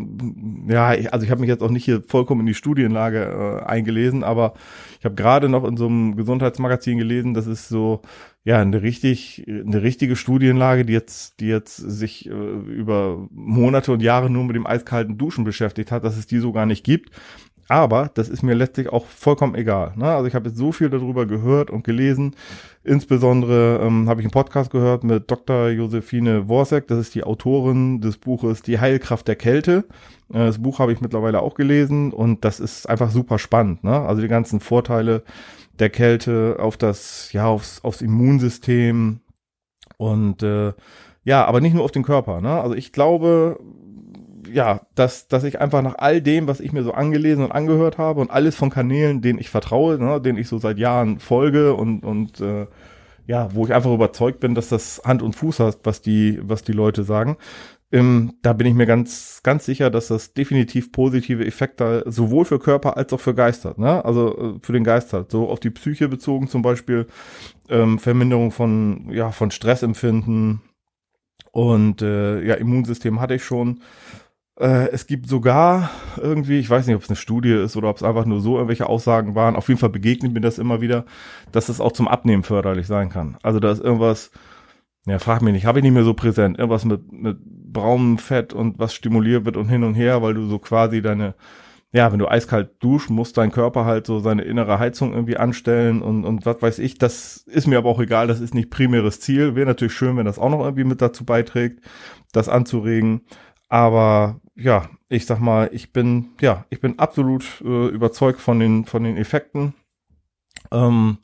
ja, 0.68 0.94
ich, 0.94 1.12
also 1.12 1.24
ich 1.24 1.30
habe 1.30 1.40
mich 1.40 1.48
jetzt 1.48 1.62
auch 1.62 1.70
nicht 1.70 1.84
hier 1.84 2.02
vollkommen 2.02 2.40
in 2.40 2.46
die 2.46 2.54
Studienlage 2.54 3.60
äh, 3.62 3.64
eingelesen, 3.64 4.24
aber 4.24 4.54
ich 4.98 5.04
habe 5.04 5.14
gerade 5.14 5.48
noch 5.48 5.64
in 5.64 5.76
so 5.76 5.86
einem 5.86 6.16
Gesundheitsmagazin 6.16 6.98
gelesen, 6.98 7.34
dass 7.34 7.46
es 7.46 7.68
so 7.68 8.02
ja 8.44 8.60
eine 8.60 8.82
richtig 8.82 9.44
eine 9.46 9.82
richtige 9.82 10.16
Studienlage, 10.16 10.84
die 10.84 10.92
jetzt 10.92 11.40
die 11.40 11.48
jetzt 11.48 11.76
sich 11.76 12.26
äh, 12.26 12.30
über 12.30 13.28
Monate 13.30 13.92
und 13.92 14.02
Jahre 14.02 14.30
nur 14.30 14.44
mit 14.44 14.56
dem 14.56 14.66
eiskalten 14.66 15.18
Duschen 15.18 15.44
beschäftigt 15.44 15.92
hat, 15.92 16.04
dass 16.04 16.16
es 16.16 16.26
die 16.26 16.38
so 16.38 16.52
gar 16.52 16.66
nicht 16.66 16.84
gibt. 16.84 17.10
Aber 17.72 18.10
das 18.12 18.28
ist 18.28 18.42
mir 18.42 18.52
letztlich 18.52 18.90
auch 18.90 19.06
vollkommen 19.06 19.54
egal. 19.54 19.94
Ne? 19.96 20.04
Also 20.04 20.26
ich 20.26 20.34
habe 20.34 20.50
jetzt 20.50 20.58
so 20.58 20.72
viel 20.72 20.90
darüber 20.90 21.24
gehört 21.24 21.70
und 21.70 21.84
gelesen. 21.84 22.36
Insbesondere 22.84 23.80
ähm, 23.82 24.10
habe 24.10 24.20
ich 24.20 24.26
einen 24.26 24.30
Podcast 24.30 24.70
gehört 24.70 25.04
mit 25.04 25.30
Dr. 25.30 25.70
Josephine 25.70 26.50
Worsek. 26.50 26.86
Das 26.86 26.98
ist 26.98 27.14
die 27.14 27.24
Autorin 27.24 28.02
des 28.02 28.18
Buches 28.18 28.60
Die 28.60 28.78
Heilkraft 28.78 29.26
der 29.26 29.36
Kälte. 29.36 29.86
Äh, 30.28 30.44
das 30.44 30.60
Buch 30.60 30.80
habe 30.80 30.92
ich 30.92 31.00
mittlerweile 31.00 31.40
auch 31.40 31.54
gelesen 31.54 32.12
und 32.12 32.44
das 32.44 32.60
ist 32.60 32.90
einfach 32.90 33.10
super 33.10 33.38
spannend. 33.38 33.82
Ne? 33.84 33.98
Also 33.98 34.20
die 34.20 34.28
ganzen 34.28 34.60
Vorteile 34.60 35.22
der 35.78 35.88
Kälte 35.88 36.58
auf 36.58 36.76
das, 36.76 37.32
ja, 37.32 37.46
aufs, 37.46 37.82
aufs 37.82 38.02
Immunsystem 38.02 39.20
und 39.96 40.42
äh, 40.42 40.74
ja, 41.24 41.46
aber 41.46 41.62
nicht 41.62 41.72
nur 41.72 41.84
auf 41.84 41.92
den 41.92 42.02
Körper. 42.02 42.42
Ne? 42.42 42.50
Also 42.50 42.74
ich 42.74 42.92
glaube, 42.92 43.58
ja, 44.52 44.82
dass, 44.94 45.28
dass 45.28 45.44
ich 45.44 45.60
einfach 45.60 45.82
nach 45.82 45.96
all 45.98 46.20
dem, 46.20 46.46
was 46.46 46.60
ich 46.60 46.72
mir 46.72 46.82
so 46.82 46.92
angelesen 46.92 47.44
und 47.44 47.52
angehört 47.52 47.98
habe 47.98 48.20
und 48.20 48.30
alles 48.30 48.54
von 48.54 48.70
Kanälen, 48.70 49.22
denen 49.22 49.38
ich 49.38 49.50
vertraue, 49.50 49.98
ne, 49.98 50.20
denen 50.20 50.38
ich 50.38 50.48
so 50.48 50.58
seit 50.58 50.78
Jahren 50.78 51.18
folge 51.18 51.74
und, 51.74 52.04
und 52.04 52.40
äh, 52.40 52.66
ja, 53.26 53.54
wo 53.54 53.64
ich 53.64 53.72
einfach 53.72 53.92
überzeugt 53.92 54.40
bin, 54.40 54.54
dass 54.54 54.68
das 54.68 55.02
Hand 55.04 55.22
und 55.22 55.36
Fuß 55.36 55.60
hat, 55.60 55.78
was 55.84 56.02
die, 56.02 56.40
was 56.42 56.62
die 56.62 56.72
Leute 56.72 57.04
sagen. 57.04 57.36
Ähm, 57.92 58.34
da 58.42 58.52
bin 58.54 58.66
ich 58.66 58.74
mir 58.74 58.86
ganz, 58.86 59.40
ganz 59.42 59.66
sicher, 59.66 59.90
dass 59.90 60.08
das 60.08 60.32
definitiv 60.32 60.92
positive 60.92 61.44
Effekte 61.44 62.04
sowohl 62.06 62.44
für 62.44 62.58
Körper 62.58 62.96
als 62.96 63.12
auch 63.12 63.20
für 63.20 63.34
Geist 63.34 63.64
hat. 63.64 63.78
Ne? 63.78 64.04
Also 64.04 64.56
äh, 64.56 64.58
für 64.62 64.72
den 64.72 64.84
Geist 64.84 65.12
hat. 65.12 65.30
So 65.30 65.48
auf 65.48 65.60
die 65.60 65.70
Psyche 65.70 66.08
bezogen 66.08 66.48
zum 66.48 66.62
Beispiel 66.62 67.06
ähm, 67.68 67.98
Verminderung 67.98 68.50
von, 68.50 69.10
ja, 69.10 69.30
von 69.30 69.50
Stressempfinden 69.50 70.62
und 71.52 72.00
äh, 72.00 72.42
ja, 72.42 72.54
Immunsystem 72.54 73.20
hatte 73.20 73.34
ich 73.34 73.44
schon. 73.44 73.80
Äh, 74.62 74.90
es 74.92 75.08
gibt 75.08 75.28
sogar 75.28 75.90
irgendwie, 76.16 76.60
ich 76.60 76.70
weiß 76.70 76.86
nicht, 76.86 76.94
ob 76.94 77.02
es 77.02 77.08
eine 77.08 77.16
Studie 77.16 77.52
ist 77.52 77.76
oder 77.76 77.88
ob 77.88 77.96
es 77.96 78.04
einfach 78.04 78.26
nur 78.26 78.40
so 78.40 78.54
irgendwelche 78.54 78.86
Aussagen 78.86 79.34
waren. 79.34 79.56
Auf 79.56 79.66
jeden 79.66 79.80
Fall 79.80 79.90
begegnet 79.90 80.32
mir 80.32 80.40
das 80.40 80.58
immer 80.58 80.80
wieder, 80.80 81.04
dass 81.50 81.68
es 81.68 81.80
auch 81.80 81.90
zum 81.90 82.06
Abnehmen 82.06 82.44
förderlich 82.44 82.86
sein 82.86 83.08
kann. 83.08 83.36
Also 83.42 83.58
da 83.58 83.72
ist 83.72 83.82
irgendwas, 83.82 84.30
ja, 85.04 85.18
frag 85.18 85.42
mich 85.42 85.52
nicht, 85.52 85.66
habe 85.66 85.80
ich 85.80 85.82
nicht 85.82 85.92
mehr 85.92 86.04
so 86.04 86.14
präsent. 86.14 86.60
Irgendwas 86.60 86.84
mit, 86.84 87.10
mit 87.10 87.38
braunem 87.44 88.18
Fett 88.18 88.52
und 88.52 88.78
was 88.78 88.94
stimuliert 88.94 89.44
wird 89.44 89.56
und 89.56 89.68
hin 89.68 89.82
und 89.82 89.94
her, 89.94 90.22
weil 90.22 90.34
du 90.34 90.46
so 90.46 90.60
quasi 90.60 91.02
deine, 91.02 91.34
ja, 91.90 92.12
wenn 92.12 92.20
du 92.20 92.28
eiskalt 92.28 92.70
duschst, 92.78 93.10
muss 93.10 93.32
dein 93.32 93.50
Körper 93.50 93.84
halt 93.84 94.06
so 94.06 94.20
seine 94.20 94.42
innere 94.42 94.78
Heizung 94.78 95.12
irgendwie 95.12 95.38
anstellen 95.38 96.02
und, 96.02 96.24
und 96.24 96.46
was 96.46 96.62
weiß 96.62 96.78
ich. 96.78 96.98
Das 96.98 97.38
ist 97.48 97.66
mir 97.66 97.78
aber 97.78 97.88
auch 97.88 98.00
egal, 98.00 98.28
das 98.28 98.38
ist 98.38 98.54
nicht 98.54 98.70
primäres 98.70 99.18
Ziel. 99.18 99.56
Wäre 99.56 99.66
natürlich 99.66 99.94
schön, 99.94 100.16
wenn 100.16 100.26
das 100.26 100.38
auch 100.38 100.50
noch 100.50 100.60
irgendwie 100.60 100.84
mit 100.84 101.02
dazu 101.02 101.24
beiträgt, 101.24 101.80
das 102.30 102.48
anzuregen. 102.48 103.22
Aber 103.68 104.41
ja, 104.54 104.88
ich 105.08 105.26
sag 105.26 105.40
mal, 105.40 105.70
ich 105.72 105.92
bin, 105.92 106.30
ja, 106.40 106.64
ich 106.70 106.80
bin 106.80 106.98
absolut 106.98 107.44
äh, 107.64 107.88
überzeugt 107.88 108.40
von 108.40 108.58
den, 108.58 108.84
von 108.84 109.04
den 109.04 109.16
Effekten. 109.16 109.74
Ähm, 110.70 111.18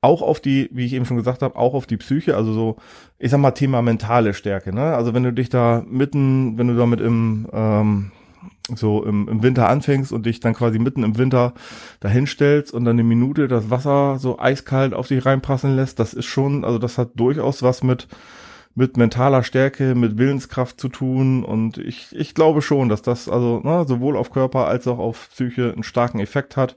auch 0.00 0.20
auf 0.20 0.40
die, 0.40 0.68
wie 0.72 0.84
ich 0.84 0.94
eben 0.94 1.06
schon 1.06 1.16
gesagt 1.16 1.42
habe, 1.42 1.56
auch 1.56 1.74
auf 1.74 1.86
die 1.86 1.96
Psyche, 1.96 2.36
also 2.36 2.52
so, 2.52 2.76
ich 3.18 3.30
sag 3.30 3.38
mal, 3.38 3.52
Thema 3.52 3.82
mentale 3.82 4.34
Stärke, 4.34 4.74
ne? 4.74 4.94
Also 4.96 5.14
wenn 5.14 5.22
du 5.22 5.32
dich 5.32 5.48
da 5.48 5.84
mitten, 5.88 6.58
wenn 6.58 6.66
du 6.66 6.76
damit 6.76 7.00
im, 7.00 7.48
ähm, 7.52 8.10
so 8.74 9.04
im, 9.04 9.28
im 9.28 9.42
Winter 9.44 9.68
anfängst 9.68 10.12
und 10.12 10.26
dich 10.26 10.40
dann 10.40 10.54
quasi 10.54 10.80
mitten 10.80 11.04
im 11.04 11.18
Winter 11.18 11.54
dahinstellst 12.00 12.74
und 12.74 12.84
dann 12.84 12.96
eine 12.96 13.04
Minute 13.04 13.46
das 13.46 13.70
Wasser 13.70 14.18
so 14.18 14.40
eiskalt 14.40 14.92
auf 14.92 15.06
dich 15.06 15.24
reinprassen 15.24 15.76
lässt, 15.76 16.00
das 16.00 16.14
ist 16.14 16.26
schon, 16.26 16.64
also 16.64 16.78
das 16.78 16.98
hat 16.98 17.10
durchaus 17.14 17.62
was 17.62 17.84
mit, 17.84 18.08
mit 18.74 18.96
mentaler 18.96 19.42
Stärke, 19.42 19.94
mit 19.94 20.18
Willenskraft 20.18 20.80
zu 20.80 20.88
tun. 20.88 21.44
Und 21.44 21.78
ich, 21.78 22.08
ich 22.12 22.34
glaube 22.34 22.62
schon, 22.62 22.88
dass 22.88 23.02
das 23.02 23.28
also 23.28 23.60
ne, 23.60 23.84
sowohl 23.86 24.16
auf 24.16 24.30
Körper 24.30 24.66
als 24.66 24.86
auch 24.86 24.98
auf 24.98 25.28
Psyche 25.30 25.72
einen 25.72 25.82
starken 25.82 26.20
Effekt 26.20 26.56
hat. 26.56 26.76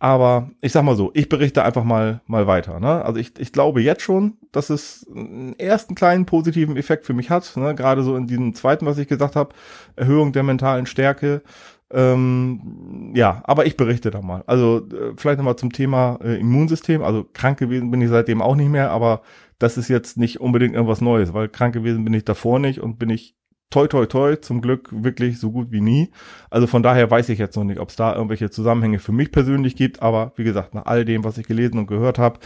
Aber 0.00 0.50
ich 0.60 0.70
sag 0.72 0.84
mal 0.84 0.94
so, 0.94 1.10
ich 1.14 1.28
berichte 1.28 1.64
einfach 1.64 1.82
mal 1.82 2.20
mal 2.26 2.46
weiter. 2.46 2.78
Ne? 2.78 3.04
Also 3.04 3.18
ich, 3.18 3.32
ich 3.38 3.52
glaube 3.52 3.82
jetzt 3.82 4.02
schon, 4.02 4.34
dass 4.52 4.70
es 4.70 5.06
einen 5.12 5.58
ersten 5.58 5.96
kleinen 5.96 6.24
positiven 6.24 6.76
Effekt 6.76 7.04
für 7.04 7.14
mich 7.14 7.30
hat. 7.30 7.56
Ne? 7.56 7.74
Gerade 7.74 8.02
so 8.02 8.16
in 8.16 8.28
diesem 8.28 8.54
zweiten, 8.54 8.86
was 8.86 8.98
ich 8.98 9.08
gesagt 9.08 9.34
habe, 9.34 9.54
Erhöhung 9.96 10.32
der 10.32 10.44
mentalen 10.44 10.86
Stärke. 10.86 11.42
Ähm, 11.90 13.12
ja, 13.14 13.42
aber 13.44 13.66
ich 13.66 13.76
berichte 13.76 14.10
da 14.10 14.20
mal. 14.20 14.44
Also 14.46 14.86
äh, 14.88 15.14
vielleicht 15.16 15.38
nochmal 15.38 15.56
zum 15.56 15.72
Thema 15.72 16.18
äh, 16.22 16.38
Immunsystem. 16.38 17.02
Also 17.02 17.26
krank 17.32 17.58
gewesen 17.58 17.90
bin 17.90 18.00
ich 18.00 18.10
seitdem 18.10 18.40
auch 18.40 18.54
nicht 18.54 18.70
mehr, 18.70 18.90
aber 18.90 19.22
das 19.58 19.76
ist 19.76 19.88
jetzt 19.88 20.16
nicht 20.16 20.40
unbedingt 20.40 20.74
irgendwas 20.74 21.00
Neues, 21.00 21.34
weil 21.34 21.48
krank 21.48 21.74
gewesen 21.74 22.04
bin 22.04 22.14
ich 22.14 22.24
davor 22.24 22.58
nicht 22.58 22.80
und 22.80 22.98
bin 22.98 23.10
ich 23.10 23.36
toi 23.70 23.86
toi 23.86 24.06
toi 24.06 24.36
zum 24.36 24.60
Glück 24.60 24.88
wirklich 24.90 25.38
so 25.38 25.50
gut 25.50 25.70
wie 25.70 25.80
nie. 25.80 26.10
Also 26.50 26.66
von 26.66 26.82
daher 26.82 27.10
weiß 27.10 27.28
ich 27.28 27.38
jetzt 27.38 27.56
noch 27.56 27.64
nicht, 27.64 27.80
ob 27.80 27.90
es 27.90 27.96
da 27.96 28.14
irgendwelche 28.14 28.50
Zusammenhänge 28.50 28.98
für 28.98 29.12
mich 29.12 29.30
persönlich 29.30 29.76
gibt, 29.76 30.00
aber 30.02 30.32
wie 30.36 30.44
gesagt, 30.44 30.74
nach 30.74 30.86
all 30.86 31.04
dem, 31.04 31.24
was 31.24 31.38
ich 31.38 31.46
gelesen 31.46 31.78
und 31.78 31.86
gehört 31.86 32.18
habe, 32.18 32.40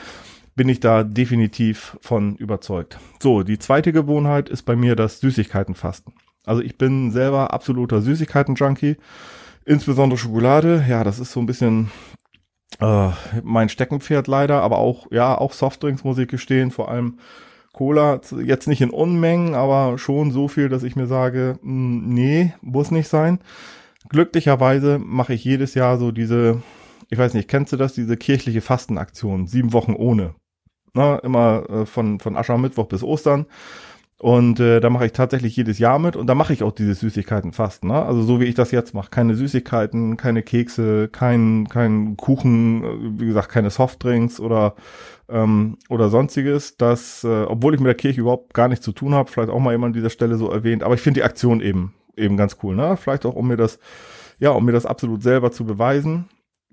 bin 0.54 0.68
ich 0.68 0.80
da 0.80 1.02
definitiv 1.04 1.96
von 2.00 2.36
überzeugt. 2.36 2.98
So, 3.20 3.42
die 3.42 3.58
zweite 3.58 3.92
Gewohnheit 3.92 4.48
ist 4.48 4.62
bei 4.62 4.76
mir 4.76 4.96
das 4.96 5.20
Süßigkeitenfasten. 5.20 6.12
Also 6.44 6.60
ich 6.60 6.76
bin 6.76 7.10
selber 7.12 7.52
absoluter 7.52 8.02
Süßigkeiten-Junkie, 8.02 8.96
insbesondere 9.64 10.18
Schokolade. 10.18 10.84
Ja, 10.88 11.04
das 11.04 11.18
ist 11.20 11.32
so 11.32 11.40
ein 11.40 11.46
bisschen 11.46 11.90
äh, 12.82 13.10
mein 13.42 13.68
Steckenpferd 13.68 14.26
leider, 14.26 14.62
aber 14.62 14.78
auch, 14.78 15.06
ja, 15.10 15.38
auch 15.38 15.52
Softdrinks 15.52 16.04
muss 16.04 16.18
ich 16.18 16.28
gestehen, 16.28 16.70
vor 16.70 16.90
allem 16.90 17.18
Cola, 17.72 18.20
jetzt 18.44 18.68
nicht 18.68 18.82
in 18.82 18.90
Unmengen, 18.90 19.54
aber 19.54 19.96
schon 19.96 20.30
so 20.30 20.48
viel, 20.48 20.68
dass 20.68 20.82
ich 20.82 20.96
mir 20.96 21.06
sage, 21.06 21.58
mh, 21.62 21.68
hm, 21.70 22.14
nee, 22.14 22.52
muss 22.60 22.90
nicht 22.90 23.08
sein. 23.08 23.38
Glücklicherweise 24.08 24.98
mache 24.98 25.32
ich 25.32 25.44
jedes 25.44 25.74
Jahr 25.74 25.96
so 25.96 26.10
diese, 26.10 26.62
ich 27.08 27.18
weiß 27.18 27.34
nicht, 27.34 27.48
kennst 27.48 27.72
du 27.72 27.76
das, 27.76 27.94
diese 27.94 28.16
kirchliche 28.16 28.60
Fastenaktion, 28.60 29.46
sieben 29.46 29.72
Wochen 29.72 29.94
ohne. 29.94 30.34
Na, 30.92 31.16
immer 31.20 31.70
äh, 31.70 31.86
von, 31.86 32.20
von 32.20 32.36
Aschermittwoch 32.36 32.86
bis 32.86 33.02
Ostern. 33.02 33.46
Und 34.22 34.60
äh, 34.60 34.78
da 34.78 34.88
mache 34.88 35.06
ich 35.06 35.10
tatsächlich 35.10 35.56
jedes 35.56 35.80
Jahr 35.80 35.98
mit 35.98 36.14
und 36.14 36.28
da 36.28 36.36
mache 36.36 36.52
ich 36.52 36.62
auch 36.62 36.70
diese 36.70 36.94
Süßigkeiten 36.94 37.52
fast. 37.52 37.82
Ne? 37.82 38.00
Also 38.00 38.22
so 38.22 38.38
wie 38.38 38.44
ich 38.44 38.54
das 38.54 38.70
jetzt 38.70 38.94
mache. 38.94 39.10
Keine 39.10 39.34
Süßigkeiten, 39.34 40.16
keine 40.16 40.44
Kekse, 40.44 41.08
kein, 41.08 41.66
kein 41.68 42.16
Kuchen, 42.16 42.84
äh, 42.84 43.20
wie 43.20 43.26
gesagt, 43.26 43.48
keine 43.48 43.70
Softdrinks 43.70 44.38
oder, 44.38 44.76
ähm, 45.28 45.76
oder 45.88 46.08
sonstiges. 46.08 46.76
Das, 46.76 47.24
äh, 47.24 47.46
obwohl 47.48 47.74
ich 47.74 47.80
mit 47.80 47.88
der 47.88 47.96
Kirche 47.96 48.20
überhaupt 48.20 48.54
gar 48.54 48.68
nichts 48.68 48.84
zu 48.84 48.92
tun 48.92 49.12
habe, 49.12 49.28
vielleicht 49.28 49.50
auch 49.50 49.58
mal 49.58 49.72
jemand 49.72 49.90
an 49.90 50.00
dieser 50.00 50.10
Stelle 50.10 50.36
so 50.36 50.52
erwähnt. 50.52 50.84
Aber 50.84 50.94
ich 50.94 51.00
finde 51.00 51.18
die 51.18 51.24
Aktion 51.24 51.60
eben, 51.60 51.92
eben 52.16 52.36
ganz 52.36 52.58
cool. 52.62 52.76
Ne? 52.76 52.96
Vielleicht 52.96 53.26
auch, 53.26 53.34
um 53.34 53.48
mir 53.48 53.56
das, 53.56 53.80
ja, 54.38 54.50
um 54.50 54.64
mir 54.64 54.70
das 54.70 54.86
absolut 54.86 55.24
selber 55.24 55.50
zu 55.50 55.64
beweisen. 55.64 56.26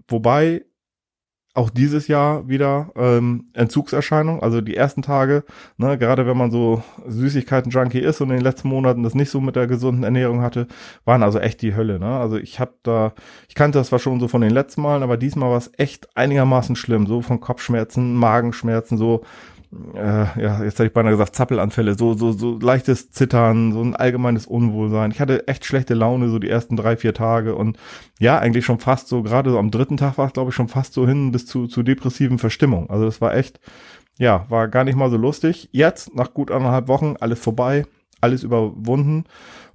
Wobei 0.07 0.65
auch 1.55 1.69
dieses 1.69 2.07
Jahr 2.07 2.47
wieder 2.47 2.91
ähm, 2.95 3.47
Entzugserscheinung, 3.53 4.41
also 4.41 4.61
die 4.61 4.75
ersten 4.75 5.01
Tage, 5.01 5.43
ne, 5.77 5.97
gerade 5.97 6.27
wenn 6.27 6.37
man 6.37 6.51
so 6.51 6.83
Süßigkeiten-Junkie 7.07 7.99
ist 7.99 8.21
und 8.21 8.29
in 8.29 8.37
den 8.37 8.43
letzten 8.43 8.69
Monaten 8.69 9.03
das 9.03 9.15
nicht 9.15 9.31
so 9.31 9.41
mit 9.41 9.55
der 9.55 9.67
gesunden 9.67 10.03
Ernährung 10.03 10.41
hatte, 10.41 10.67
waren 11.05 11.23
also 11.23 11.39
echt 11.39 11.61
die 11.61 11.75
Hölle. 11.75 11.99
Ne? 11.99 12.19
Also 12.19 12.37
ich 12.37 12.59
habe 12.59 12.73
da, 12.83 13.13
ich 13.47 13.55
kannte 13.55 13.79
das 13.79 13.87
zwar 13.87 13.99
schon 13.99 14.19
so 14.19 14.27
von 14.27 14.41
den 14.41 14.51
letzten 14.51 14.81
Malen, 14.81 15.03
aber 15.03 15.17
diesmal 15.17 15.49
war 15.49 15.57
es 15.57 15.71
echt 15.77 16.15
einigermaßen 16.15 16.75
schlimm, 16.75 17.07
so 17.07 17.21
von 17.21 17.39
Kopfschmerzen, 17.39 18.13
Magenschmerzen, 18.13 18.97
so 18.97 19.23
äh, 19.71 20.41
ja, 20.41 20.63
jetzt 20.63 20.79
hätte 20.79 20.85
ich 20.85 20.93
beinahe 20.93 21.11
gesagt, 21.11 21.35
Zappelanfälle, 21.35 21.95
so, 21.95 22.15
so, 22.15 22.31
so 22.31 22.57
leichtes 22.57 23.11
Zittern, 23.11 23.71
so 23.71 23.81
ein 23.81 23.95
allgemeines 23.95 24.47
Unwohlsein. 24.47 25.11
Ich 25.11 25.19
hatte 25.19 25.47
echt 25.47 25.63
schlechte 25.63 25.93
Laune, 25.93 26.29
so 26.29 26.39
die 26.39 26.49
ersten 26.49 26.75
drei, 26.75 26.97
vier 26.97 27.13
Tage 27.13 27.55
und 27.55 27.77
ja, 28.19 28.39
eigentlich 28.39 28.65
schon 28.65 28.79
fast 28.79 29.07
so, 29.07 29.21
gerade 29.21 29.51
so 29.51 29.59
am 29.59 29.69
dritten 29.69 29.97
Tag 29.97 30.17
war 30.17 30.25
es, 30.25 30.33
glaube 30.33 30.49
ich, 30.49 30.55
schon 30.55 30.69
fast 30.69 30.93
so 30.93 31.07
hin 31.07 31.31
bis 31.31 31.45
zu, 31.45 31.67
zu 31.67 31.83
depressiven 31.83 32.39
Verstimmung. 32.39 32.89
Also 32.89 33.05
das 33.05 33.21
war 33.21 33.35
echt, 33.35 33.59
ja, 34.17 34.45
war 34.49 34.67
gar 34.69 34.83
nicht 34.83 34.95
mal 34.95 35.11
so 35.11 35.17
lustig. 35.17 35.69
Jetzt, 35.71 36.15
nach 36.15 36.33
gut 36.33 36.49
anderthalb 36.49 36.87
Wochen, 36.87 37.15
alles 37.19 37.39
vorbei, 37.39 37.85
alles 38.21 38.43
überwunden. 38.43 39.25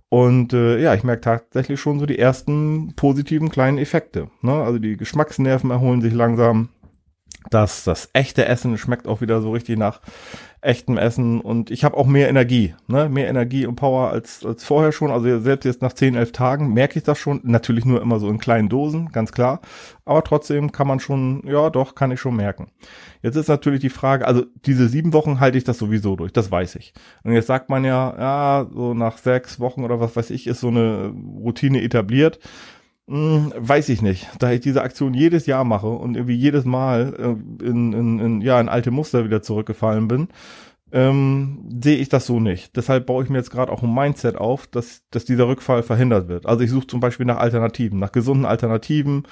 Und 0.09 0.53
äh, 0.53 0.81
ja, 0.81 0.95
ich 0.95 1.05
merke 1.05 1.23
tatsächlich 1.23 1.81
schon 1.81 1.99
so 1.99 2.07
die 2.07 2.19
ersten 2.19 2.95
positiven 2.97 3.49
kleinen 3.49 3.79
Effekte. 3.79 4.29
Ne? 4.43 4.53
Also 4.53 4.79
die 4.79 4.97
Geschmacksnerven 4.97 5.71
erholen 5.71 6.03
sich 6.03 6.13
langsam, 6.13 6.69
Das, 7.51 7.85
das 7.85 8.09
echte 8.13 8.47
Essen 8.47 8.79
schmeckt 8.79 9.07
auch 9.07 9.21
wieder 9.21 9.41
so 9.43 9.53
richtig 9.53 9.79
nach 9.79 10.01
echtem 10.65 10.97
Essen 10.97 11.41
und 11.41 11.71
ich 11.71 11.85
habe 11.85 11.97
auch 11.97 12.07
mehr 12.07 12.29
Energie, 12.29 12.75
ne? 12.87 13.09
mehr 13.09 13.29
Energie 13.29 13.67
und 13.67 13.77
Power 13.77 14.11
als, 14.11 14.45
als 14.45 14.65
vorher 14.65 14.93
schon. 14.93 15.11
Also 15.11 15.41
selbst 15.41 15.65
jetzt 15.65 15.83
nach 15.83 15.93
10, 15.93 16.15
11 16.15 16.33
Tagen 16.33 16.73
merke 16.73 16.99
ich 16.99 17.05
das 17.05 17.19
schon. 17.19 17.41
Natürlich 17.45 17.85
nur 17.85 18.01
immer 18.01 18.19
so 18.19 18.29
in 18.29 18.39
kleinen 18.39 18.69
Dosen, 18.69 19.13
ganz 19.13 19.33
klar. 19.33 19.61
Aber 20.07 20.25
trotzdem 20.25 20.73
kann 20.73 20.87
man 20.87 21.01
schon, 21.01 21.43
ja 21.47 21.71
doch, 21.71 21.95
kann 21.95 22.11
ich 22.11 22.21
schon 22.21 22.37
merken. 22.37 22.69
Jetzt 23.23 23.37
ist 23.37 23.49
natürlich 23.49 23.81
die 23.81 23.91
Frage, 23.91 24.27
also 24.27 24.45
diese 24.65 24.89
sieben 24.89 25.13
Wochen 25.13 25.41
halte 25.41 25.59
ich 25.59 25.65
das 25.65 25.79
sowieso 25.79 26.17
durch, 26.17 26.33
das 26.33 26.51
weiß 26.51 26.77
ich. 26.77 26.95
Und 27.23 27.33
jetzt 27.33 27.47
sagt 27.47 27.69
man 27.69 27.85
ja, 27.85 28.15
ja, 28.19 28.67
so 28.73 28.95
nach 28.95 29.19
sechs 29.19 29.61
Wochen 29.61 29.85
oder 29.85 30.01
was 30.01 30.17
weiß 30.17 30.31
ich, 30.31 30.47
ist 30.47 30.61
so 30.61 30.69
eine 30.69 31.13
Routine 31.43 31.83
etabliert. 31.83 32.39
Hm, 33.09 33.53
weiß 33.57 33.91
ich 33.91 34.01
nicht. 34.01 34.29
Da 34.39 34.51
ich 34.53 34.61
diese 34.61 34.83
Aktion 34.83 35.13
jedes 35.13 35.45
Jahr 35.47 35.65
mache 35.65 35.89
und 35.89 36.17
irgendwie 36.17 36.37
jedes 36.37 36.65
Mal 36.65 37.15
äh, 37.19 37.67
in, 37.67 37.93
in, 37.93 38.19
in, 38.19 38.41
ja, 38.41 38.59
in 38.61 38.69
alte 38.71 38.91
Muster 38.91 39.25
wieder 39.25 39.43
zurückgefallen 39.43 40.09
bin, 40.09 40.29
ähm, 40.93 41.69
sehe 41.83 41.99
ich 41.99 42.09
das 42.09 42.27
so 42.27 42.41
nicht. 42.41 42.77
Deshalb 42.77 43.07
baue 43.07 43.25
ich 43.25 43.31
mir 43.31 43.39
jetzt 43.39 43.51
gerade 43.51 43.73
auch 43.73 43.83
ein 43.83 43.95
Mindset 43.95 44.37
auf, 44.37 44.67
dass, 44.69 45.03
dass 45.11 45.25
dieser 45.27 45.49
Rückfall 45.49 45.83
verhindert 45.83 46.29
wird. 46.29 46.47
Also 46.47 46.65
ich 46.65 46.71
suche 46.71 46.87
zum 46.87 47.01
Beispiel 47.01 47.27
nach 47.27 47.39
Alternativen, 47.39 47.99
nach 47.99 48.13
gesunden 48.13 48.47
Alternativen, 48.47 49.25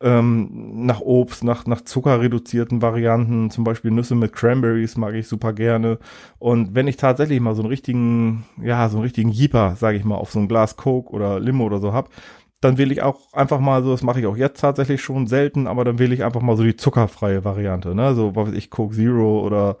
ähm, 0.00 0.84
nach 0.86 1.00
Obst, 1.00 1.42
nach, 1.42 1.66
nach 1.66 1.80
zuckerreduzierten 1.82 2.82
Varianten, 2.82 3.50
zum 3.50 3.64
Beispiel 3.64 3.90
Nüsse 3.90 4.14
mit 4.14 4.34
Cranberries 4.34 4.96
mag 4.96 5.14
ich 5.14 5.26
super 5.26 5.52
gerne. 5.54 5.98
Und 6.38 6.74
wenn 6.74 6.86
ich 6.86 6.96
tatsächlich 6.98 7.40
mal 7.40 7.54
so 7.54 7.62
einen 7.62 7.70
richtigen, 7.70 8.44
ja, 8.62 8.88
so 8.88 8.98
einen 8.98 9.04
richtigen 9.04 9.30
Jeeper, 9.30 9.76
sage 9.76 9.96
ich 9.96 10.04
mal, 10.04 10.16
auf 10.16 10.30
so 10.32 10.38
ein 10.38 10.48
Glas 10.48 10.76
Coke 10.76 11.12
oder 11.12 11.40
Limo 11.40 11.64
oder 11.64 11.78
so 11.80 11.92
hab, 11.94 12.10
dann 12.60 12.78
wähle 12.78 12.92
ich 12.92 13.02
auch 13.02 13.32
einfach 13.32 13.60
mal 13.60 13.82
so, 13.82 13.90
das 13.90 14.02
mache 14.02 14.20
ich 14.20 14.26
auch 14.26 14.36
jetzt 14.36 14.60
tatsächlich 14.60 15.02
schon 15.02 15.26
selten, 15.26 15.66
aber 15.66 15.84
dann 15.84 15.98
wähle 15.98 16.14
ich 16.14 16.24
einfach 16.24 16.40
mal 16.40 16.56
so 16.56 16.62
die 16.62 16.76
zuckerfreie 16.76 17.44
Variante, 17.44 17.94
ne? 17.94 18.14
So, 18.14 18.34
was 18.34 18.48
weiß 18.48 18.54
ich, 18.54 18.70
Coke 18.70 18.94
Zero 18.94 19.40
oder 19.40 19.76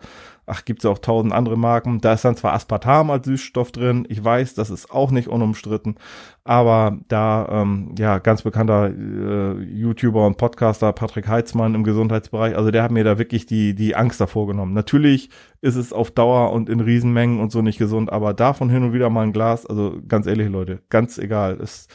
ach, 0.46 0.64
gibt's 0.64 0.84
ja 0.84 0.90
auch 0.90 0.98
tausend 0.98 1.32
andere 1.32 1.56
Marken. 1.56 2.00
Da 2.00 2.12
ist 2.12 2.24
dann 2.24 2.36
zwar 2.36 2.52
Aspartam 2.52 3.10
als 3.10 3.26
Süßstoff 3.26 3.72
drin, 3.72 4.06
ich 4.08 4.22
weiß, 4.22 4.54
das 4.54 4.70
ist 4.70 4.90
auch 4.90 5.10
nicht 5.10 5.28
unumstritten, 5.28 5.96
aber 6.44 6.98
da, 7.08 7.48
ähm, 7.50 7.94
ja, 7.98 8.18
ganz 8.18 8.42
bekannter 8.42 8.90
äh, 8.90 9.60
YouTuber 9.62 10.26
und 10.26 10.36
Podcaster 10.36 10.92
Patrick 10.92 11.26
Heitzmann 11.26 11.74
im 11.74 11.82
Gesundheitsbereich, 11.82 12.56
also 12.56 12.70
der 12.70 12.82
hat 12.82 12.92
mir 12.92 13.04
da 13.04 13.18
wirklich 13.18 13.46
die, 13.46 13.74
die 13.74 13.96
Angst 13.96 14.20
davor 14.20 14.46
genommen. 14.46 14.72
Natürlich 14.72 15.30
ist 15.60 15.76
es 15.76 15.92
auf 15.92 16.10
Dauer 16.12 16.52
und 16.52 16.68
in 16.68 16.80
Riesenmengen 16.80 17.40
und 17.40 17.50
so 17.50 17.62
nicht 17.62 17.78
gesund, 17.78 18.12
aber 18.12 18.32
davon 18.34 18.70
hin 18.70 18.84
und 18.84 18.92
wieder 18.92 19.10
mal 19.10 19.22
ein 19.22 19.32
Glas, 19.32 19.66
also 19.66 19.98
ganz 20.06 20.26
ehrlich, 20.26 20.48
Leute, 20.48 20.82
ganz 20.90 21.18
egal, 21.18 21.56
ist 21.56 21.90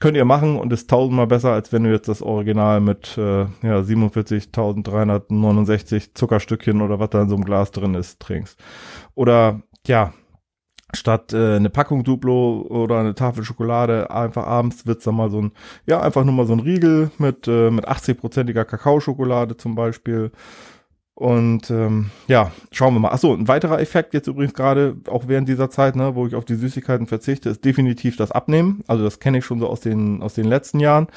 könnt 0.00 0.16
ihr 0.16 0.24
machen 0.24 0.58
und 0.58 0.72
ist 0.72 0.90
tausendmal 0.90 1.26
besser, 1.26 1.52
als 1.52 1.72
wenn 1.72 1.84
du 1.84 1.92
jetzt 1.92 2.08
das 2.08 2.22
Original 2.22 2.80
mit 2.80 3.16
äh, 3.18 3.42
ja, 3.62 3.80
47.369 3.80 6.14
Zuckerstückchen 6.14 6.80
oder 6.82 6.98
was 6.98 7.10
da 7.10 7.22
in 7.22 7.28
so 7.28 7.36
einem 7.36 7.44
Glas 7.44 7.70
drin 7.70 7.94
ist, 7.94 8.18
trinkst. 8.18 8.58
Oder 9.14 9.62
ja, 9.86 10.12
statt 10.94 11.32
äh, 11.32 11.56
eine 11.56 11.70
Packung 11.70 12.02
Duplo 12.02 12.66
oder 12.68 12.98
eine 12.98 13.14
Tafel 13.14 13.44
Schokolade 13.44 14.10
einfach 14.10 14.46
abends 14.46 14.86
wird's 14.86 15.04
dann 15.04 15.16
mal 15.16 15.30
so 15.30 15.42
ein 15.42 15.52
ja 15.86 16.00
einfach 16.00 16.24
nur 16.24 16.34
mal 16.34 16.46
so 16.46 16.54
ein 16.54 16.60
Riegel 16.60 17.10
mit 17.18 17.46
äh, 17.46 17.70
mit 17.70 17.88
80-prozentiger 17.88 18.64
Kakaoschokolade 18.64 19.56
zum 19.56 19.74
Beispiel 19.74 20.32
und 21.20 21.70
ähm, 21.70 22.10
ja, 22.28 22.50
schauen 22.72 22.94
wir 22.94 23.00
mal. 23.00 23.10
Achso, 23.10 23.34
ein 23.34 23.46
weiterer 23.46 23.78
Effekt 23.78 24.14
jetzt 24.14 24.26
übrigens 24.26 24.54
gerade, 24.54 24.96
auch 25.06 25.28
während 25.28 25.50
dieser 25.50 25.68
Zeit, 25.68 25.94
ne, 25.94 26.14
wo 26.14 26.26
ich 26.26 26.34
auf 26.34 26.46
die 26.46 26.54
Süßigkeiten 26.54 27.06
verzichte, 27.06 27.50
ist 27.50 27.62
definitiv 27.62 28.16
das 28.16 28.32
Abnehmen. 28.32 28.82
Also 28.86 29.04
das 29.04 29.20
kenne 29.20 29.36
ich 29.36 29.44
schon 29.44 29.60
so 29.60 29.68
aus 29.68 29.80
den, 29.80 30.22
aus 30.22 30.32
den 30.32 30.46
letzten 30.46 30.80
Jahren. 30.80 31.08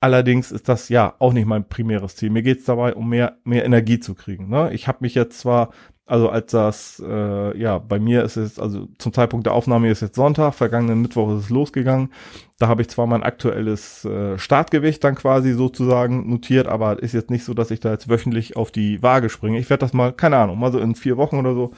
Allerdings 0.00 0.50
ist 0.50 0.70
das 0.70 0.88
ja 0.88 1.14
auch 1.18 1.34
nicht 1.34 1.44
mein 1.44 1.68
primäres 1.68 2.16
Ziel. 2.16 2.30
Mir 2.30 2.42
geht's 2.42 2.64
dabei, 2.64 2.94
um 2.94 3.10
mehr, 3.10 3.36
mehr 3.44 3.66
Energie 3.66 4.00
zu 4.00 4.14
kriegen. 4.14 4.48
Ne? 4.48 4.72
Ich 4.72 4.88
habe 4.88 5.00
mich 5.02 5.14
jetzt 5.14 5.38
zwar 5.38 5.72
also 6.10 6.28
als 6.28 6.50
das, 6.50 7.00
äh, 7.06 7.56
ja, 7.56 7.78
bei 7.78 8.00
mir 8.00 8.24
ist 8.24 8.36
es, 8.36 8.58
also 8.58 8.88
zum 8.98 9.12
Zeitpunkt 9.12 9.46
der 9.46 9.54
Aufnahme 9.54 9.88
ist 9.88 10.02
jetzt 10.02 10.16
Sonntag, 10.16 10.54
vergangenen 10.54 11.00
Mittwoch 11.02 11.30
ist 11.36 11.44
es 11.44 11.50
losgegangen. 11.50 12.10
Da 12.58 12.66
habe 12.66 12.82
ich 12.82 12.88
zwar 12.88 13.06
mein 13.06 13.22
aktuelles 13.22 14.04
äh, 14.04 14.36
Startgewicht 14.36 15.04
dann 15.04 15.14
quasi 15.14 15.52
sozusagen 15.52 16.28
notiert, 16.28 16.66
aber 16.66 17.00
ist 17.00 17.14
jetzt 17.14 17.30
nicht 17.30 17.44
so, 17.44 17.54
dass 17.54 17.70
ich 17.70 17.78
da 17.78 17.92
jetzt 17.92 18.08
wöchentlich 18.08 18.56
auf 18.56 18.72
die 18.72 19.00
Waage 19.04 19.30
springe. 19.30 19.60
Ich 19.60 19.70
werde 19.70 19.82
das 19.82 19.92
mal, 19.92 20.12
keine 20.12 20.38
Ahnung, 20.38 20.58
mal 20.58 20.72
so 20.72 20.80
in 20.80 20.96
vier 20.96 21.16
Wochen 21.16 21.36
oder 21.36 21.54
so, 21.54 21.70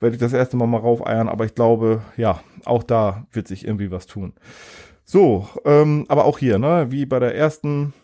werde 0.00 0.16
ich 0.16 0.20
das 0.20 0.34
erste 0.34 0.58
Mal 0.58 0.66
mal 0.66 0.80
raufeiern, 0.80 1.30
aber 1.30 1.46
ich 1.46 1.54
glaube, 1.54 2.02
ja, 2.18 2.40
auch 2.66 2.82
da 2.82 3.26
wird 3.32 3.48
sich 3.48 3.64
irgendwie 3.64 3.90
was 3.90 4.06
tun. 4.06 4.34
So, 5.06 5.48
ähm, 5.64 6.04
aber 6.08 6.26
auch 6.26 6.38
hier, 6.38 6.58
ne, 6.58 6.88
wie 6.90 7.06
bei 7.06 7.20
der 7.20 7.34
ersten 7.34 7.94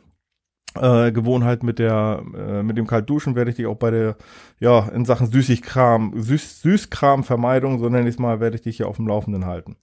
äh, 0.81 1.13
Gewohnheit 1.13 1.63
mit 1.63 1.79
der 1.79 2.23
äh, 2.37 2.63
mit 2.63 2.77
dem 2.77 2.87
Kaltduschen 2.87 3.35
werde 3.35 3.51
ich 3.51 3.57
dich 3.57 3.67
auch 3.67 3.77
bei 3.77 3.91
der 3.91 4.17
ja 4.59 4.89
in 4.89 5.05
Sachen 5.05 5.27
Süßigkram 5.29 6.13
Süß, 6.17 6.63
Süßkramvermeidung 6.63 7.79
so 7.79 7.89
nenne 7.89 8.09
ich 8.09 8.17
es 8.17 8.19
mal 8.19 8.41
werde 8.41 8.57
ich 8.57 8.63
dich 8.63 8.79
hier 8.79 8.89
auf 8.89 8.97
dem 8.97 9.07
Laufenden 9.07 9.47
halten. 9.47 9.77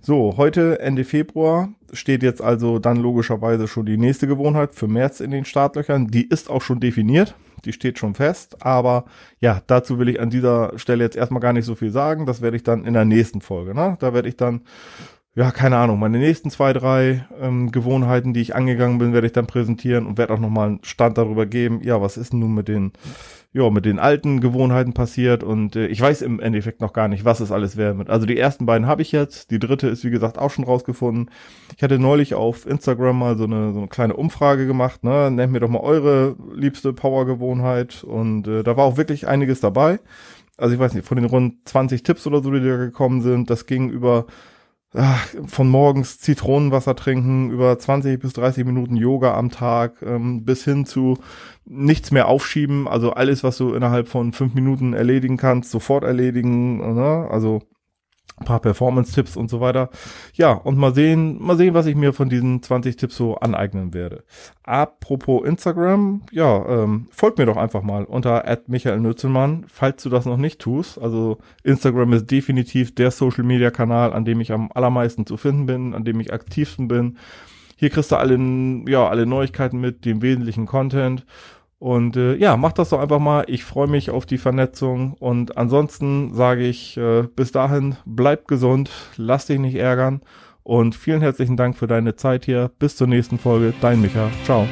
So 0.00 0.34
heute 0.36 0.80
Ende 0.80 1.04
Februar 1.04 1.68
steht 1.92 2.22
jetzt 2.22 2.42
also 2.42 2.78
dann 2.78 2.96
logischerweise 2.96 3.68
schon 3.68 3.86
die 3.86 3.98
nächste 3.98 4.26
Gewohnheit 4.26 4.74
für 4.74 4.88
März 4.88 5.20
in 5.20 5.30
den 5.30 5.44
Startlöchern. 5.44 6.08
Die 6.08 6.28
ist 6.28 6.50
auch 6.50 6.62
schon 6.62 6.80
definiert, 6.80 7.34
die 7.64 7.72
steht 7.72 7.98
schon 7.98 8.14
fest. 8.14 8.64
Aber 8.64 9.04
ja 9.40 9.60
dazu 9.66 9.98
will 9.98 10.08
ich 10.08 10.20
an 10.20 10.30
dieser 10.30 10.78
Stelle 10.78 11.04
jetzt 11.04 11.16
erstmal 11.16 11.40
gar 11.40 11.52
nicht 11.52 11.64
so 11.64 11.74
viel 11.74 11.90
sagen. 11.90 12.26
Das 12.26 12.40
werde 12.40 12.56
ich 12.56 12.62
dann 12.62 12.84
in 12.84 12.94
der 12.94 13.04
nächsten 13.04 13.40
Folge. 13.40 13.74
Ne? 13.74 13.96
Da 14.00 14.14
werde 14.14 14.28
ich 14.28 14.36
dann 14.36 14.62
ja, 15.38 15.52
keine 15.52 15.76
Ahnung, 15.76 16.00
meine 16.00 16.18
nächsten 16.18 16.50
zwei, 16.50 16.72
drei 16.72 17.24
ähm, 17.40 17.70
Gewohnheiten, 17.70 18.34
die 18.34 18.40
ich 18.40 18.56
angegangen 18.56 18.98
bin, 18.98 19.12
werde 19.12 19.28
ich 19.28 19.32
dann 19.32 19.46
präsentieren 19.46 20.04
und 20.04 20.18
werde 20.18 20.34
auch 20.34 20.40
nochmal 20.40 20.66
einen 20.66 20.80
Stand 20.82 21.16
darüber 21.16 21.46
geben, 21.46 21.80
ja, 21.84 22.02
was 22.02 22.16
ist 22.16 22.32
denn 22.32 22.40
nun 22.40 22.54
mit 22.54 22.66
den, 22.66 22.90
ja, 23.52 23.70
mit 23.70 23.84
den 23.84 24.00
alten 24.00 24.40
Gewohnheiten 24.40 24.94
passiert 24.94 25.44
und 25.44 25.76
äh, 25.76 25.86
ich 25.86 26.00
weiß 26.00 26.22
im 26.22 26.40
Endeffekt 26.40 26.80
noch 26.80 26.92
gar 26.92 27.06
nicht, 27.06 27.24
was 27.24 27.38
es 27.38 27.52
alles 27.52 27.76
werden 27.76 27.98
wird. 27.98 28.10
Also 28.10 28.26
die 28.26 28.36
ersten 28.36 28.66
beiden 28.66 28.88
habe 28.88 29.00
ich 29.00 29.12
jetzt, 29.12 29.52
die 29.52 29.60
dritte 29.60 29.86
ist 29.86 30.04
wie 30.04 30.10
gesagt 30.10 30.38
auch 30.38 30.50
schon 30.50 30.64
rausgefunden. 30.64 31.30
Ich 31.76 31.84
hatte 31.84 32.00
neulich 32.00 32.34
auf 32.34 32.66
Instagram 32.66 33.20
mal 33.20 33.36
so 33.36 33.44
eine, 33.44 33.72
so 33.72 33.78
eine 33.78 33.86
kleine 33.86 34.16
Umfrage 34.16 34.66
gemacht, 34.66 35.04
ne, 35.04 35.30
nennt 35.30 35.52
mir 35.52 35.60
doch 35.60 35.70
mal 35.70 35.78
eure 35.78 36.34
liebste 36.52 36.92
Power-Gewohnheit 36.92 38.02
und 38.02 38.48
äh, 38.48 38.64
da 38.64 38.76
war 38.76 38.86
auch 38.86 38.96
wirklich 38.96 39.28
einiges 39.28 39.60
dabei. 39.60 40.00
Also 40.56 40.74
ich 40.74 40.80
weiß 40.80 40.94
nicht, 40.94 41.06
von 41.06 41.16
den 41.16 41.26
rund 41.26 41.68
20 41.68 42.02
Tipps 42.02 42.26
oder 42.26 42.42
so, 42.42 42.50
die 42.50 42.58
da 42.58 42.76
gekommen 42.76 43.20
sind, 43.20 43.50
das 43.50 43.66
ging 43.66 43.88
über 43.88 44.26
von 45.46 45.68
morgens 45.68 46.18
Zitronenwasser 46.18 46.96
trinken, 46.96 47.50
über 47.50 47.78
20 47.78 48.18
bis 48.18 48.32
30 48.32 48.64
Minuten 48.64 48.96
Yoga 48.96 49.34
am 49.34 49.50
Tag, 49.50 50.00
ähm, 50.02 50.44
bis 50.44 50.64
hin 50.64 50.86
zu 50.86 51.18
nichts 51.66 52.10
mehr 52.10 52.26
aufschieben, 52.28 52.88
also 52.88 53.12
alles, 53.12 53.44
was 53.44 53.58
du 53.58 53.74
innerhalb 53.74 54.08
von 54.08 54.32
fünf 54.32 54.54
Minuten 54.54 54.94
erledigen 54.94 55.36
kannst, 55.36 55.70
sofort 55.70 56.04
erledigen, 56.04 56.94
ne? 56.94 57.28
also 57.30 57.60
ein 58.36 58.44
paar 58.44 58.60
Performance-Tipps 58.60 59.36
und 59.36 59.50
so 59.50 59.60
weiter. 59.60 59.90
Ja, 60.34 60.52
und 60.52 60.76
mal 60.76 60.94
sehen, 60.94 61.42
mal 61.42 61.56
sehen, 61.56 61.74
was 61.74 61.86
ich 61.86 61.96
mir 61.96 62.12
von 62.12 62.28
diesen 62.28 62.62
20 62.62 62.96
Tipps 62.96 63.16
so 63.16 63.36
aneignen 63.36 63.94
werde. 63.94 64.24
Apropos 64.62 65.44
Instagram, 65.46 66.22
ja, 66.30 66.64
ähm, 66.68 67.08
folgt 67.10 67.38
mir 67.38 67.46
doch 67.46 67.56
einfach 67.56 67.82
mal 67.82 68.04
unter 68.04 68.44
Michael 68.66 69.00
Nützelmann, 69.00 69.64
falls 69.68 70.02
du 70.02 70.10
das 70.10 70.26
noch 70.26 70.36
nicht 70.36 70.60
tust. 70.60 71.00
Also 71.00 71.38
Instagram 71.62 72.12
ist 72.12 72.30
definitiv 72.30 72.94
der 72.94 73.10
Social-Media-Kanal, 73.10 74.12
an 74.12 74.24
dem 74.24 74.40
ich 74.40 74.52
am 74.52 74.70
allermeisten 74.72 75.26
zu 75.26 75.36
finden 75.36 75.66
bin, 75.66 75.94
an 75.94 76.04
dem 76.04 76.20
ich 76.20 76.32
aktivsten 76.32 76.88
bin. 76.88 77.18
Hier 77.76 77.90
kriegst 77.90 78.10
du 78.10 78.16
alle, 78.16 78.36
ja, 78.88 79.08
alle 79.08 79.24
Neuigkeiten 79.24 79.78
mit, 79.78 80.04
dem 80.04 80.20
wesentlichen 80.20 80.66
Content 80.66 81.24
und 81.78 82.16
äh, 82.16 82.34
ja, 82.36 82.56
mach 82.56 82.72
das 82.72 82.90
doch 82.90 82.98
einfach 82.98 83.20
mal. 83.20 83.44
Ich 83.46 83.64
freue 83.64 83.86
mich 83.86 84.10
auf 84.10 84.26
die 84.26 84.38
Vernetzung. 84.38 85.14
Und 85.14 85.56
ansonsten 85.56 86.34
sage 86.34 86.66
ich 86.66 86.96
äh, 86.96 87.22
bis 87.22 87.52
dahin, 87.52 87.96
bleib 88.04 88.48
gesund, 88.48 88.90
lass 89.16 89.46
dich 89.46 89.60
nicht 89.60 89.76
ärgern. 89.76 90.20
Und 90.64 90.94
vielen 90.94 91.22
herzlichen 91.22 91.56
Dank 91.56 91.76
für 91.76 91.86
deine 91.86 92.16
Zeit 92.16 92.44
hier. 92.44 92.70
Bis 92.78 92.96
zur 92.96 93.06
nächsten 93.06 93.38
Folge. 93.38 93.72
Dein 93.80 94.02
Micha. 94.02 94.30
Ciao. 94.44 94.66